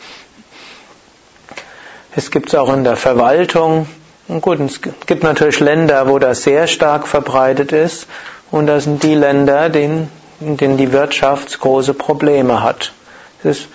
Es 2.15 2.31
gibt 2.31 2.49
es 2.49 2.55
auch 2.55 2.73
in 2.73 2.83
der 2.83 2.95
Verwaltung. 2.95 3.87
Und 4.27 4.41
gut, 4.41 4.59
es 4.59 4.81
gibt 4.81 5.23
natürlich 5.23 5.59
Länder, 5.59 6.07
wo 6.07 6.19
das 6.19 6.43
sehr 6.43 6.67
stark 6.67 7.07
verbreitet 7.07 7.71
ist. 7.71 8.07
Und 8.51 8.67
das 8.67 8.85
sind 8.85 9.03
die 9.03 9.15
Länder, 9.15 9.73
in 9.73 10.09
denen 10.39 10.77
die 10.77 10.91
Wirtschaft 10.91 11.59
große 11.59 11.93
Probleme 11.93 12.63
hat. 12.63 12.93
Es 13.43 13.59
ist 13.59 13.67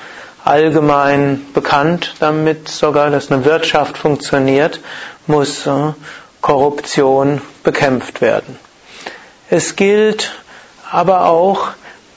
allgemein 0.44 1.46
bekannt, 1.54 2.14
damit 2.20 2.68
sogar, 2.68 3.10
dass 3.10 3.30
eine 3.30 3.44
Wirtschaft 3.44 3.96
funktioniert, 3.96 4.80
muss 5.26 5.66
äh, 5.66 5.92
Korruption 6.40 7.40
bekämpft 7.62 8.20
werden. 8.20 8.58
Es 9.48 9.76
gilt 9.76 10.32
aber 10.90 11.26
auch 11.26 11.68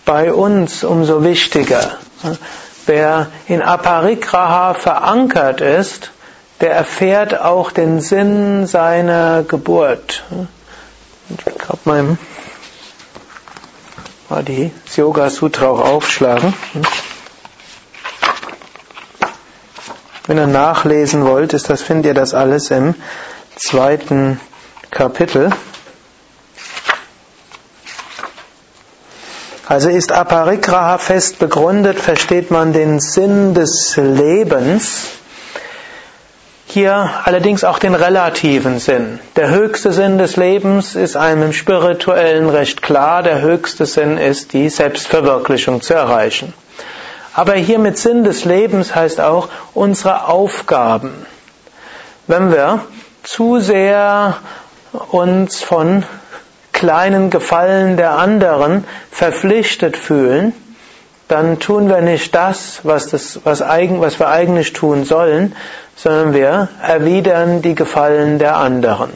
bei 0.06 0.34
uns 0.34 0.84
umso 0.84 1.23
wichtiger. 1.23 1.97
Wer 2.86 3.27
in 3.47 3.62
Aparigraha 3.62 4.73
verankert 4.73 5.62
ist, 5.62 6.12
der 6.62 6.71
erfährt 6.71 7.39
auch 7.39 7.71
den 7.71 7.99
Sinn 7.99 8.65
seiner 8.65 9.43
Geburt. 9.43 10.23
Ich 11.30 11.58
glaube, 11.58 11.80
mal, 11.86 12.17
mal 14.30 14.43
die 14.43 14.71
Yoga 14.95 15.30
Sutra 15.30 15.67
auch 15.67 15.82
aufschlagen. 15.82 16.53
Wenn 20.25 20.38
ihr 20.38 20.47
nachlesen 20.47 21.25
wollt, 21.25 21.53
ist 21.53 21.69
das, 21.69 21.82
findet 21.82 22.06
ihr 22.08 22.13
das 22.13 22.34
alles 22.34 22.71
im 22.71 22.95
zweiten 23.56 24.39
Kapitel. 24.91 25.51
Also 29.69 29.89
ist 29.89 30.13
Aparigraha 30.13 30.97
fest 30.97 31.39
begründet, 31.39 31.99
versteht 31.99 32.51
man 32.51 32.71
den 32.71 33.01
Sinn 33.01 33.53
des 33.53 33.97
Lebens. 33.97 35.08
hier 36.67 37.10
allerdings 37.23 37.63
auch 37.63 37.80
den 37.80 37.95
relativen 37.95 38.80
Sinn. 38.80 39.19
Der 39.36 39.49
höchste 39.49 39.91
Sinn 39.91 40.17
des 40.17 40.38
Lebens 40.38 40.95
ist 40.95 41.17
einem 41.17 41.43
im 41.43 41.53
spirituellen 41.53 42.49
recht 42.49 42.82
klar. 42.82 43.23
Der 43.23 43.41
höchste 43.41 43.86
Sinn 43.86 44.17
ist, 44.17 44.53
die 44.53 44.69
Selbstverwirklichung 44.69 45.82
zu 45.82 45.93
erreichen. 45.95 46.53
Aber 47.34 47.53
hier 47.53 47.80
mit 47.80 47.97
Sinn 47.97 48.23
des 48.23 48.45
Lebens 48.45 48.95
heißt 48.95 49.19
auch 49.19 49.49
unsere 49.73 50.27
Aufgaben. 50.27 51.25
Wenn 52.27 52.51
wir 52.51 52.82
zu 53.23 53.60
sehr 53.60 54.38
uns 55.12 55.62
von 55.62 56.03
kleinen 56.77 57.31
Gefallen 57.31 57.97
der 57.97 58.11
anderen 58.11 58.83
verpflichtet 59.09 59.97
fühlen, 59.97 60.53
dann 61.27 61.59
tun 61.59 61.89
wir 61.89 62.01
nicht 62.01 62.35
das, 62.35 62.81
was, 62.83 63.07
das 63.09 63.39
was, 63.43 63.63
eigen, 63.63 63.99
was 63.99 64.19
wir 64.19 64.27
eigentlich 64.27 64.73
tun 64.73 65.03
sollen, 65.03 65.55
sondern 65.95 66.35
wir 66.35 66.69
erwidern 66.81 67.63
die 67.63 67.73
Gefallen 67.73 68.37
der 68.37 68.57
anderen. 68.57 69.09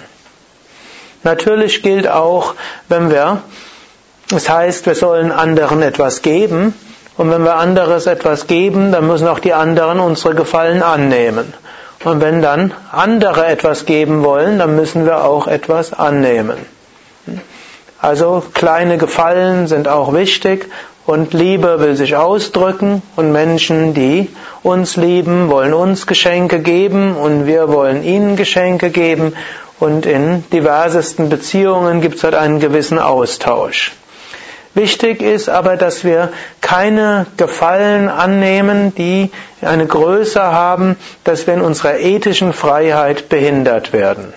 Natürlich 1.21 1.83
gilt 1.83 2.07
auch, 2.07 2.55
wenn 2.89 3.11
wir, 3.11 3.43
es 4.29 4.45
das 4.45 4.49
heißt, 4.49 4.85
wir 4.87 4.95
sollen 4.95 5.31
anderen 5.31 5.83
etwas 5.83 6.23
geben, 6.23 6.73
und 7.17 7.29
wenn 7.29 7.43
wir 7.43 7.57
anderes 7.57 8.07
etwas 8.07 8.47
geben, 8.47 8.91
dann 8.91 9.05
müssen 9.05 9.27
auch 9.27 9.37
die 9.37 9.53
anderen 9.53 9.99
unsere 9.99 10.33
Gefallen 10.33 10.81
annehmen. 10.81 11.53
Und 12.03 12.21
wenn 12.21 12.41
dann 12.41 12.73
andere 12.91 13.45
etwas 13.45 13.85
geben 13.85 14.23
wollen, 14.23 14.57
dann 14.57 14.75
müssen 14.75 15.05
wir 15.05 15.23
auch 15.23 15.45
etwas 15.45 15.93
annehmen. 15.93 16.57
Also 18.01 18.43
kleine 18.53 18.97
Gefallen 18.97 19.67
sind 19.67 19.87
auch 19.87 20.11
wichtig 20.13 20.69
und 21.05 21.33
Liebe 21.33 21.79
will 21.79 21.95
sich 21.95 22.15
ausdrücken 22.15 23.03
und 23.15 23.31
Menschen, 23.31 23.93
die 23.93 24.29
uns 24.63 24.95
lieben, 24.95 25.49
wollen 25.49 25.73
uns 25.73 26.07
Geschenke 26.07 26.59
geben 26.59 27.15
und 27.15 27.45
wir 27.45 27.69
wollen 27.69 28.03
ihnen 28.03 28.35
Geschenke 28.35 28.89
geben 28.89 29.33
und 29.79 30.05
in 30.05 30.43
diversesten 30.51 31.29
Beziehungen 31.29 32.01
gibt 32.01 32.15
es 32.15 32.23
halt 32.23 32.35
einen 32.35 32.59
gewissen 32.59 32.97
Austausch. 32.97 33.91
Wichtig 34.73 35.21
ist 35.21 35.49
aber, 35.49 35.75
dass 35.75 36.03
wir 36.03 36.31
keine 36.61 37.25
Gefallen 37.37 38.07
annehmen, 38.07 38.95
die 38.95 39.31
eine 39.61 39.85
Größe 39.85 40.41
haben, 40.41 40.95
dass 41.23 41.45
wir 41.45 41.55
in 41.55 41.61
unserer 41.61 41.99
ethischen 41.99 42.53
Freiheit 42.53 43.27
behindert 43.27 43.91
werden. 43.91 44.33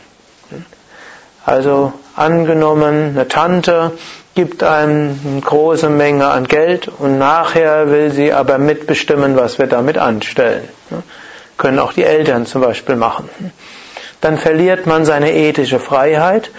Also 1.47 1.93
angenommen, 2.17 3.11
eine 3.15 3.29
Tante 3.29 3.93
gibt 4.35 4.63
einem 4.63 5.19
eine 5.25 5.41
große 5.41 5.89
Menge 5.89 6.27
an 6.27 6.47
Geld 6.47 6.89
und 6.99 7.19
nachher 7.19 7.91
will 7.91 8.11
sie 8.11 8.33
aber 8.33 8.59
mitbestimmen, 8.59 9.37
was 9.37 9.59
wir 9.59 9.67
damit 9.67 9.97
anstellen. 9.99 10.69
Können 11.57 11.79
auch 11.79 11.93
die 11.93 12.05
Eltern 12.05 12.47
zum 12.47 12.63
Beispiel 12.63 12.97
machen. 12.97 13.29
Dann 14.21 14.39
verliert 14.39 14.87
man 14.87 15.05
seine 15.05 15.33
ethische 15.33 15.79
Freiheit, 15.79 16.51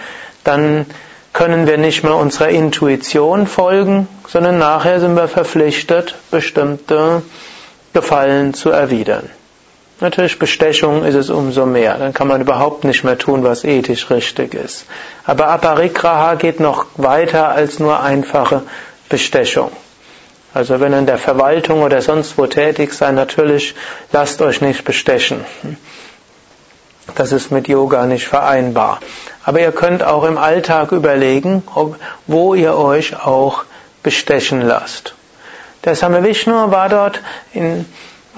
dann 0.44 0.86
können 1.32 1.66
wir 1.66 1.76
nicht 1.76 2.02
mehr 2.02 2.14
unserer 2.14 2.48
Intuition 2.48 3.46
folgen, 3.46 4.08
sondern 4.26 4.58
nachher 4.58 5.00
sind 5.00 5.16
wir 5.16 5.28
verpflichtet, 5.28 6.14
bestimmte 6.30 7.22
Gefallen 7.92 8.54
zu 8.54 8.70
erwidern. 8.70 9.28
Natürlich 9.98 10.38
Bestechung 10.38 11.04
ist 11.04 11.14
es 11.14 11.30
umso 11.30 11.64
mehr. 11.64 11.96
Dann 11.96 12.12
kann 12.12 12.28
man 12.28 12.42
überhaupt 12.42 12.84
nicht 12.84 13.02
mehr 13.02 13.16
tun, 13.16 13.44
was 13.44 13.64
ethisch 13.64 14.10
richtig 14.10 14.52
ist. 14.52 14.84
Aber 15.24 15.48
Aparigraha 15.48 16.34
geht 16.34 16.60
noch 16.60 16.86
weiter 16.96 17.48
als 17.48 17.78
nur 17.78 18.02
einfache 18.02 18.62
Bestechung. 19.08 19.72
Also 20.52 20.80
wenn 20.80 20.92
ihr 20.92 20.98
in 20.98 21.06
der 21.06 21.18
Verwaltung 21.18 21.82
oder 21.82 22.02
sonst 22.02 22.36
wo 22.36 22.46
tätig 22.46 22.92
seid, 22.92 23.14
natürlich 23.14 23.74
lasst 24.12 24.42
euch 24.42 24.60
nicht 24.60 24.84
bestechen. 24.84 25.44
Das 27.14 27.32
ist 27.32 27.50
mit 27.50 27.68
Yoga 27.68 28.04
nicht 28.04 28.26
vereinbar. 28.26 29.00
Aber 29.44 29.60
ihr 29.60 29.72
könnt 29.72 30.02
auch 30.02 30.24
im 30.24 30.36
Alltag 30.36 30.92
überlegen, 30.92 31.62
ob, 31.74 31.96
wo 32.26 32.54
ihr 32.54 32.76
euch 32.76 33.18
auch 33.24 33.64
bestechen 34.02 34.60
lasst. 34.60 35.14
Der 35.84 35.94
Same 35.94 36.22
Vishnu 36.24 36.70
war 36.70 36.88
dort 36.88 37.20
in 37.52 37.86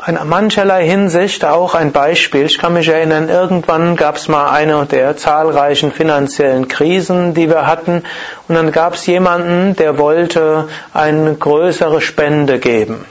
in 0.07 0.19
mancherlei 0.29 0.87
Hinsicht 0.87 1.45
auch 1.45 1.75
ein 1.75 1.93
Beispiel. 1.93 2.47
Ich 2.47 2.59
kann 2.59 2.75
mich 2.75 2.89
erinnern, 2.89 3.29
irgendwann 3.29 3.97
gab 3.97 4.17
es 4.17 4.29
mal 4.29 4.51
eine 4.51 4.87
der 4.87 5.17
zahlreichen 5.17 5.93
finanziellen 5.93 6.69
Krisen, 6.69 7.35
die 7.35 7.49
wir 7.49 7.67
hatten. 7.67 8.05
Und 8.47 8.55
dann 8.55 8.71
gab 8.71 8.95
es 8.95 9.07
jemanden, 9.07 9.75
der 9.77 9.99
wollte 9.99 10.69
eine 10.95 11.35
größere 11.35 12.01
Spende 12.01 12.59
geben. 12.59 13.05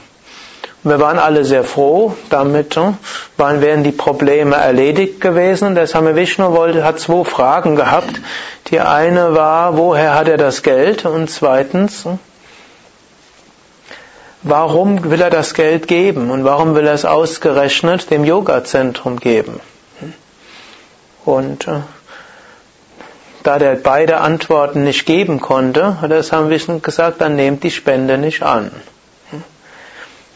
Wir 0.84 1.00
waren 1.00 1.18
alle 1.18 1.44
sehr 1.44 1.64
froh, 1.64 2.14
damit 2.30 2.76
hm, 2.76 2.96
waren, 3.36 3.60
wären 3.60 3.82
die 3.82 3.92
Probleme 3.92 4.56
erledigt 4.56 5.20
gewesen. 5.20 5.74
Der 5.74 5.88
Same 5.88 6.14
Vishnu 6.14 6.52
wollte, 6.52 6.84
hat 6.84 7.00
zwei 7.00 7.24
Fragen 7.24 7.74
gehabt. 7.74 8.20
Die 8.68 8.80
eine 8.80 9.34
war, 9.34 9.76
woher 9.76 10.14
hat 10.14 10.28
er 10.28 10.36
das 10.36 10.62
Geld? 10.62 11.04
Und 11.04 11.28
zweitens, 11.30 12.06
Warum 14.42 15.10
will 15.10 15.20
er 15.20 15.30
das 15.30 15.54
Geld 15.54 15.88
geben 15.88 16.30
und 16.30 16.44
warum 16.44 16.74
will 16.74 16.86
er 16.86 16.94
es 16.94 17.04
ausgerechnet 17.04 18.10
dem 18.10 18.24
Yoga-Zentrum 18.24 19.18
geben? 19.18 19.60
Und 21.24 21.66
äh, 21.66 21.80
da 23.42 23.58
der 23.58 23.74
beide 23.74 24.18
Antworten 24.18 24.84
nicht 24.84 25.06
geben 25.06 25.40
konnte, 25.40 26.00
hat 26.00 26.10
er 26.10 26.22
Same 26.22 26.56
gesagt, 26.80 27.20
dann 27.20 27.36
nehmt 27.36 27.64
die 27.64 27.70
Spende 27.70 28.18
nicht 28.18 28.42
an. 28.42 28.70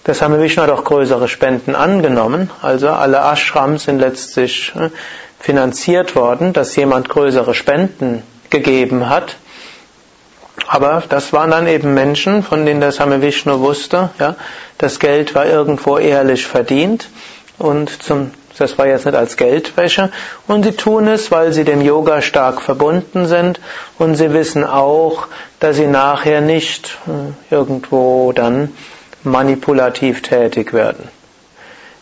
Der 0.04 0.14
Same 0.14 0.40
Vishnu 0.40 0.62
hat 0.62 0.70
auch 0.70 0.82
größere 0.82 1.28
Spenden 1.28 1.76
angenommen, 1.76 2.50
also 2.60 2.88
alle 2.88 3.20
Ashrams 3.20 3.84
sind 3.84 4.00
letztlich 4.00 4.72
äh, 4.74 4.90
finanziert 5.38 6.16
worden, 6.16 6.52
dass 6.52 6.74
jemand 6.74 7.08
größere 7.08 7.54
Spenden 7.54 8.24
gegeben 8.50 9.08
hat. 9.08 9.36
Aber 10.72 11.02
das 11.06 11.34
waren 11.34 11.50
dann 11.50 11.66
eben 11.66 11.92
Menschen, 11.92 12.42
von 12.42 12.64
denen 12.64 12.80
der 12.80 12.92
Same 12.92 13.20
Vishnu 13.20 13.60
wusste, 13.60 14.08
ja, 14.18 14.36
das 14.78 14.98
Geld 14.98 15.34
war 15.34 15.44
irgendwo 15.44 15.98
ehrlich 15.98 16.46
verdient. 16.46 17.10
Und 17.58 18.02
zum, 18.02 18.30
das 18.56 18.78
war 18.78 18.86
jetzt 18.86 19.04
nicht 19.04 19.14
als 19.14 19.36
Geldwäsche. 19.36 20.10
Und 20.48 20.62
sie 20.62 20.72
tun 20.72 21.08
es, 21.08 21.30
weil 21.30 21.52
sie 21.52 21.64
dem 21.64 21.82
Yoga 21.82 22.22
stark 22.22 22.62
verbunden 22.62 23.26
sind. 23.26 23.60
Und 23.98 24.14
sie 24.14 24.32
wissen 24.32 24.64
auch, 24.64 25.26
dass 25.60 25.76
sie 25.76 25.86
nachher 25.86 26.40
nicht 26.40 26.96
äh, 27.06 27.54
irgendwo 27.54 28.32
dann 28.32 28.72
manipulativ 29.24 30.22
tätig 30.22 30.72
werden. 30.72 31.06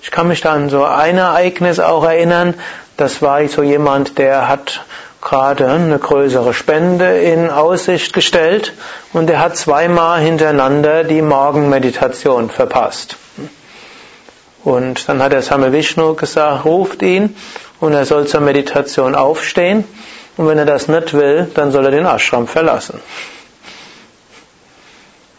Ich 0.01 0.13
kann 0.13 0.29
mich 0.29 0.43
da 0.43 0.53
an 0.53 0.71
so 0.71 0.85
ein 0.85 1.19
Ereignis 1.19 1.81
auch 1.81 2.05
erinnern, 2.05 2.55
das 2.97 3.21
war 3.21 3.49
so 3.49 3.65
jemand, 3.65 4.17
der 4.17 4.47
hat 4.47 4.85
gerade 5.21 5.69
eine 5.69 5.99
größere 5.99 6.55
Spende 6.55 7.21
in 7.21 7.51
Aussicht 7.51 8.13
gestellt 8.13 8.73
und 9.13 9.29
er 9.29 9.41
hat 9.41 9.57
zweimal 9.57 10.21
hintereinander 10.21 11.05
die 11.05 11.23
Morgenmeditation 11.23 12.51
verpasst. 12.51 13.17
Und 14.65 15.09
dann 15.09 15.23
hat 15.23 15.33
der 15.33 15.43
Same 15.43 15.73
Vishnu 15.73 16.15
gesagt, 16.15 16.65
ruft 16.65 17.03
ihn 17.03 17.37
und 17.81 17.93
er 17.93 18.05
soll 18.05 18.27
zur 18.27 18.41
Meditation 18.41 19.15
aufstehen 19.15 19.85
und 20.37 20.49
wenn 20.49 20.59
er 20.59 20.67
das 20.67 20.89
nicht 20.89 21.15
will, 21.15 21.51
dann 21.55 21.71
soll 21.73 21.85
er 21.85 21.91
den 21.91 22.07
Ashram 22.07 22.47
verlassen. 22.47 23.01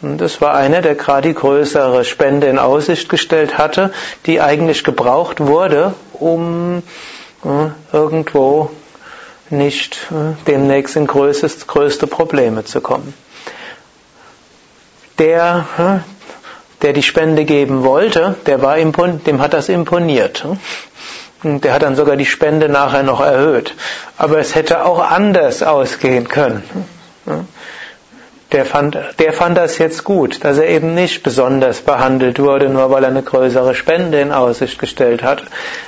Und 0.02 0.18
das 0.20 0.42
war 0.42 0.56
einer, 0.56 0.82
der 0.82 0.96
gerade 0.96 1.28
die 1.28 1.36
größere 1.36 2.04
Spende 2.06 2.48
in 2.48 2.58
Aussicht 2.58 3.08
gestellt 3.08 3.60
hatte, 3.60 3.94
die 4.26 4.42
eigentlich 4.42 4.84
gebraucht 4.84 5.40
wurde, 5.40 5.94
um 6.14 6.82
äh, 7.44 7.96
irgendwo 7.96 8.72
nicht 9.52 10.08
äh, 10.12 10.36
demnächst 10.48 10.96
in 10.96 11.08
größtes, 11.08 11.68
größte 11.68 12.08
Probleme 12.08 12.64
zu 12.66 12.82
kommen. 12.82 13.14
Der, 15.20 15.66
äh, 15.78 16.82
der 16.82 16.94
die 16.94 17.04
Spende 17.04 17.46
geben 17.46 17.84
wollte, 17.84 18.36
der 18.46 18.62
war 18.62 18.78
dem 18.78 19.42
hat 19.42 19.54
das 19.54 19.70
imponiert. 19.70 20.46
Und 21.44 21.64
der 21.64 21.74
hat 21.74 21.82
dann 21.82 21.96
sogar 21.96 22.16
die 22.18 22.26
Spende 22.26 22.70
nachher 22.70 23.04
noch 23.04 23.20
erhöht. 23.20 23.76
Aber 24.18 24.40
es 24.40 24.56
hätte 24.56 24.86
auch 24.86 25.00
anders 25.00 25.64
ausgehen 25.64 26.28
können 26.28 26.64
der 28.52 28.66
fand, 28.66 28.98
der 29.20 29.34
fand 29.34 29.58
das 29.58 29.78
jetzt 29.78 30.04
gut, 30.04 30.44
dass 30.44 30.58
er 30.58 30.68
eben 30.68 30.94
nicht 30.94 31.24
besonders 31.24 31.82
behandelt 31.82 32.40
wurde, 32.40 32.70
nur 32.70 32.90
weil 32.92 33.04
er 33.04 33.10
eine 33.10 33.24
größere 33.24 33.76
Spende 33.76 34.20
in 34.20 34.32
Aussicht 34.32 34.78
gestellt 34.78 35.24
hat. 35.24 35.44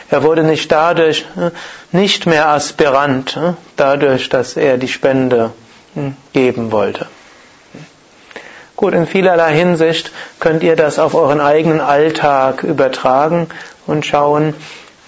Er 0.09 0.23
wurde 0.23 0.43
nicht 0.43 0.71
dadurch 0.71 1.25
äh, 1.37 1.51
nicht 1.91 2.25
mehr 2.25 2.47
Aspirant, 2.47 3.35
äh, 3.35 3.53
dadurch, 3.75 4.29
dass 4.29 4.55
er 4.55 4.77
die 4.77 4.87
Spende 4.87 5.51
hm, 5.93 6.15
geben 6.31 6.71
wollte. 6.71 7.07
Gut, 8.75 8.93
in 8.93 9.07
vielerlei 9.07 9.53
Hinsicht 9.53 10.11
könnt 10.39 10.63
ihr 10.63 10.75
das 10.75 10.99
auf 10.99 11.15
euren 11.15 11.41
eigenen 11.41 11.79
Alltag 11.79 12.63
übertragen 12.63 13.47
und 13.85 14.05
schauen, 14.05 14.55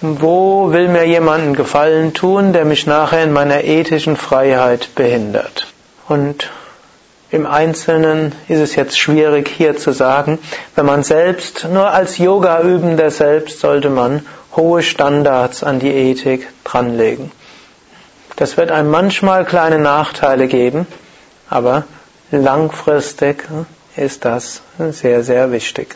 wo 0.01 0.71
will 0.71 0.87
mir 0.87 1.05
jemanden 1.07 1.55
Gefallen 1.55 2.13
tun, 2.13 2.53
der 2.53 2.65
mich 2.65 2.85
nachher 2.85 3.23
in 3.23 3.33
meiner 3.33 3.63
ethischen 3.63 4.17
Freiheit 4.17 4.93
behindert. 4.93 5.67
Und 6.07 6.49
im 7.31 7.45
Einzelnen 7.45 8.33
ist 8.47 8.59
es 8.59 8.75
jetzt 8.75 8.99
schwierig 8.99 9.49
hier 9.49 9.75
zu 9.77 9.91
sagen. 9.91 10.39
Wenn 10.75 10.85
man 10.85 11.03
selbst, 11.03 11.67
nur 11.69 11.89
als 11.91 12.17
Yoga 12.17 12.61
übender 12.61 13.09
selbst, 13.11 13.59
sollte 13.59 13.89
man 13.89 14.25
hohe 14.55 14.83
Standards 14.83 15.63
an 15.63 15.79
die 15.79 15.91
Ethik 15.91 16.47
dranlegen. 16.63 17.31
Das 18.35 18.57
wird 18.57 18.71
einem 18.71 18.91
manchmal 18.91 19.45
kleine 19.45 19.79
Nachteile 19.79 20.47
geben, 20.47 20.87
aber 21.49 21.85
langfristig 22.31 23.43
ist 23.95 24.25
das 24.25 24.61
sehr, 24.91 25.23
sehr 25.23 25.51
wichtig. 25.51 25.95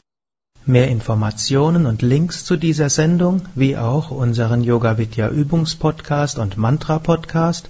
Mehr 0.65 0.89
Informationen 0.89 1.85
und 1.85 2.01
Links 2.01 2.45
zu 2.45 2.55
dieser 2.55 2.89
Sendung, 2.89 3.41
wie 3.55 3.75
auch 3.77 4.11
unseren 4.11 4.63
Yoga 4.63 4.97
Vidya 4.97 5.29
Übungspodcast 5.29 6.37
und 6.37 6.57
Mantra 6.57 6.99
Podcast 6.99 7.69